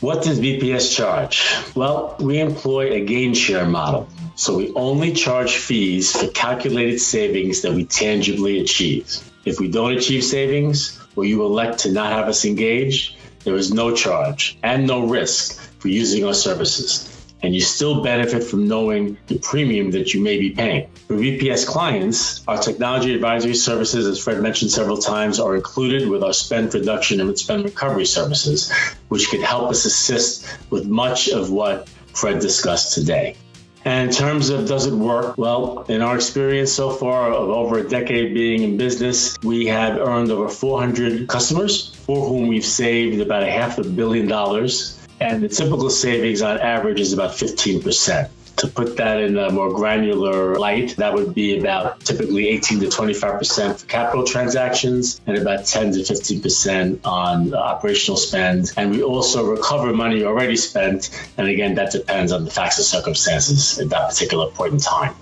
What 0.00 0.22
does 0.22 0.40
VPS 0.40 0.96
charge? 0.96 1.44
Well, 1.74 2.16
we 2.18 2.40
employ 2.40 2.92
a 2.92 3.04
gain 3.04 3.34
share 3.34 3.66
model. 3.66 4.08
So 4.34 4.56
we 4.56 4.72
only 4.74 5.12
charge 5.12 5.56
fees 5.56 6.16
for 6.16 6.28
calculated 6.28 7.00
savings 7.00 7.60
that 7.62 7.74
we 7.74 7.84
tangibly 7.84 8.60
achieve. 8.60 9.18
If 9.44 9.60
we 9.60 9.68
don't 9.68 9.92
achieve 9.92 10.24
savings, 10.24 10.98
or 11.16 11.26
you 11.26 11.44
elect 11.44 11.80
to 11.80 11.92
not 11.92 12.12
have 12.12 12.28
us 12.28 12.46
engage, 12.46 13.16
there 13.44 13.56
is 13.56 13.72
no 13.72 13.94
charge 13.94 14.58
and 14.62 14.86
no 14.86 15.06
risk 15.06 15.60
for 15.80 15.88
using 15.88 16.24
our 16.24 16.34
services 16.34 17.09
and 17.42 17.54
you 17.54 17.60
still 17.60 18.02
benefit 18.02 18.44
from 18.44 18.68
knowing 18.68 19.16
the 19.26 19.38
premium 19.38 19.90
that 19.92 20.12
you 20.14 20.22
may 20.22 20.38
be 20.38 20.50
paying. 20.50 20.88
For 21.08 21.16
VPS 21.16 21.66
clients, 21.66 22.46
our 22.46 22.58
technology 22.58 23.14
advisory 23.14 23.54
services, 23.54 24.06
as 24.06 24.18
Fred 24.18 24.40
mentioned 24.40 24.70
several 24.70 24.98
times, 24.98 25.40
are 25.40 25.56
included 25.56 26.08
with 26.08 26.22
our 26.22 26.32
spend 26.32 26.72
reduction 26.74 27.20
and 27.20 27.38
spend 27.38 27.64
recovery 27.64 28.06
services, 28.06 28.72
which 29.08 29.30
could 29.30 29.40
help 29.40 29.70
us 29.70 29.84
assist 29.84 30.46
with 30.70 30.86
much 30.86 31.28
of 31.28 31.50
what 31.50 31.88
Fred 32.14 32.40
discussed 32.40 32.94
today. 32.94 33.36
And 33.84 34.10
in 34.10 34.14
terms 34.14 34.50
of 34.50 34.68
does 34.68 34.86
it 34.86 34.92
work? 34.92 35.38
Well, 35.38 35.86
in 35.88 36.02
our 36.02 36.14
experience 36.14 36.70
so 36.70 36.90
far 36.90 37.32
of 37.32 37.48
over 37.48 37.78
a 37.78 37.88
decade 37.88 38.34
being 38.34 38.62
in 38.62 38.76
business, 38.76 39.38
we 39.42 39.66
have 39.68 39.96
earned 39.96 40.30
over 40.30 40.50
400 40.50 41.26
customers 41.28 41.94
for 42.06 42.28
whom 42.28 42.48
we've 42.48 42.64
saved 42.64 43.20
about 43.22 43.42
a 43.42 43.50
half 43.50 43.78
a 43.78 43.84
billion 43.84 44.28
dollars 44.28 44.99
and 45.20 45.42
the 45.42 45.48
typical 45.48 45.90
savings 45.90 46.42
on 46.42 46.58
average 46.58 46.98
is 46.98 47.12
about 47.12 47.32
15%. 47.32 48.30
To 48.56 48.66
put 48.66 48.96
that 48.98 49.20
in 49.20 49.38
a 49.38 49.50
more 49.50 49.72
granular 49.72 50.56
light, 50.56 50.96
that 50.96 51.14
would 51.14 51.34
be 51.34 51.58
about 51.58 52.00
typically 52.00 52.48
18 52.48 52.80
to 52.80 52.86
25% 52.86 53.80
for 53.80 53.86
capital 53.86 54.24
transactions 54.24 55.20
and 55.26 55.38
about 55.38 55.64
10 55.64 55.92
to 55.92 56.00
15% 56.00 57.06
on 57.06 57.54
operational 57.54 58.18
spend. 58.18 58.72
And 58.76 58.90
we 58.90 59.02
also 59.02 59.46
recover 59.46 59.94
money 59.94 60.24
already 60.24 60.56
spent. 60.56 61.10
And 61.38 61.48
again, 61.48 61.76
that 61.76 61.92
depends 61.92 62.32
on 62.32 62.44
the 62.44 62.50
facts 62.50 62.76
and 62.76 62.84
circumstances 62.84 63.78
at 63.78 63.88
that 63.90 64.10
particular 64.10 64.50
point 64.50 64.74
in 64.74 64.78
time. 64.80 65.14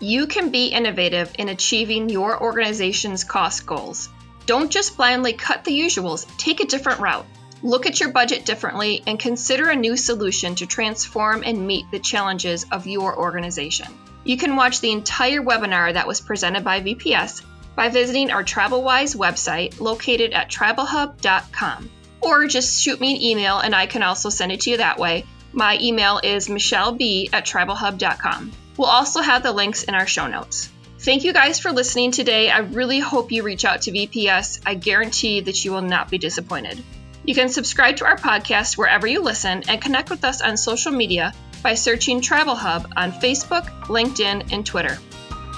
You 0.00 0.26
can 0.26 0.50
be 0.50 0.66
innovative 0.66 1.32
in 1.38 1.48
achieving 1.48 2.08
your 2.08 2.42
organization's 2.42 3.22
cost 3.22 3.66
goals. 3.66 4.08
Don't 4.46 4.70
just 4.70 4.96
blindly 4.96 5.32
cut 5.32 5.64
the 5.64 5.78
usuals, 5.78 6.26
take 6.38 6.60
a 6.60 6.66
different 6.66 7.00
route. 7.00 7.26
Look 7.64 7.86
at 7.86 7.98
your 7.98 8.10
budget 8.10 8.44
differently 8.44 9.02
and 9.06 9.18
consider 9.18 9.70
a 9.70 9.74
new 9.74 9.96
solution 9.96 10.54
to 10.56 10.66
transform 10.66 11.42
and 11.46 11.66
meet 11.66 11.90
the 11.90 11.98
challenges 11.98 12.66
of 12.70 12.86
your 12.86 13.18
organization. 13.18 13.86
You 14.22 14.36
can 14.36 14.54
watch 14.54 14.82
the 14.82 14.92
entire 14.92 15.40
webinar 15.40 15.94
that 15.94 16.06
was 16.06 16.20
presented 16.20 16.62
by 16.62 16.82
VPS 16.82 17.40
by 17.74 17.88
visiting 17.88 18.30
our 18.30 18.44
TribalWise 18.44 19.16
website 19.16 19.80
located 19.80 20.34
at 20.34 20.50
tribalhub.com. 20.50 21.90
Or 22.20 22.46
just 22.48 22.82
shoot 22.82 23.00
me 23.00 23.14
an 23.14 23.22
email 23.22 23.58
and 23.58 23.74
I 23.74 23.86
can 23.86 24.02
also 24.02 24.28
send 24.28 24.52
it 24.52 24.60
to 24.60 24.70
you 24.70 24.76
that 24.76 24.98
way. 24.98 25.24
My 25.54 25.78
email 25.80 26.20
is 26.22 26.48
michelleb 26.48 27.30
at 27.32 27.46
tribalhub.com. 27.46 28.52
We'll 28.76 28.88
also 28.88 29.22
have 29.22 29.42
the 29.42 29.52
links 29.52 29.84
in 29.84 29.94
our 29.94 30.06
show 30.06 30.26
notes. 30.26 30.68
Thank 30.98 31.24
you 31.24 31.32
guys 31.32 31.60
for 31.60 31.72
listening 31.72 32.10
today. 32.10 32.50
I 32.50 32.58
really 32.58 32.98
hope 32.98 33.32
you 33.32 33.42
reach 33.42 33.64
out 33.64 33.82
to 33.82 33.92
VPS. 33.92 34.60
I 34.66 34.74
guarantee 34.74 35.40
that 35.40 35.64
you 35.64 35.72
will 35.72 35.80
not 35.80 36.10
be 36.10 36.18
disappointed. 36.18 36.82
You 37.26 37.34
can 37.34 37.48
subscribe 37.48 37.96
to 37.96 38.04
our 38.04 38.16
podcast 38.16 38.76
wherever 38.76 39.06
you 39.06 39.22
listen 39.22 39.62
and 39.66 39.80
connect 39.80 40.10
with 40.10 40.24
us 40.24 40.42
on 40.42 40.58
social 40.58 40.92
media 40.92 41.32
by 41.62 41.74
searching 41.74 42.20
TribalHub 42.20 42.92
on 42.96 43.12
Facebook, 43.12 43.66
LinkedIn, 43.84 44.52
and 44.52 44.66
Twitter. 44.66 44.98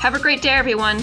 Have 0.01 0.15
a 0.15 0.21
great 0.21 0.43
day, 0.43 0.51
everyone. 0.51 1.03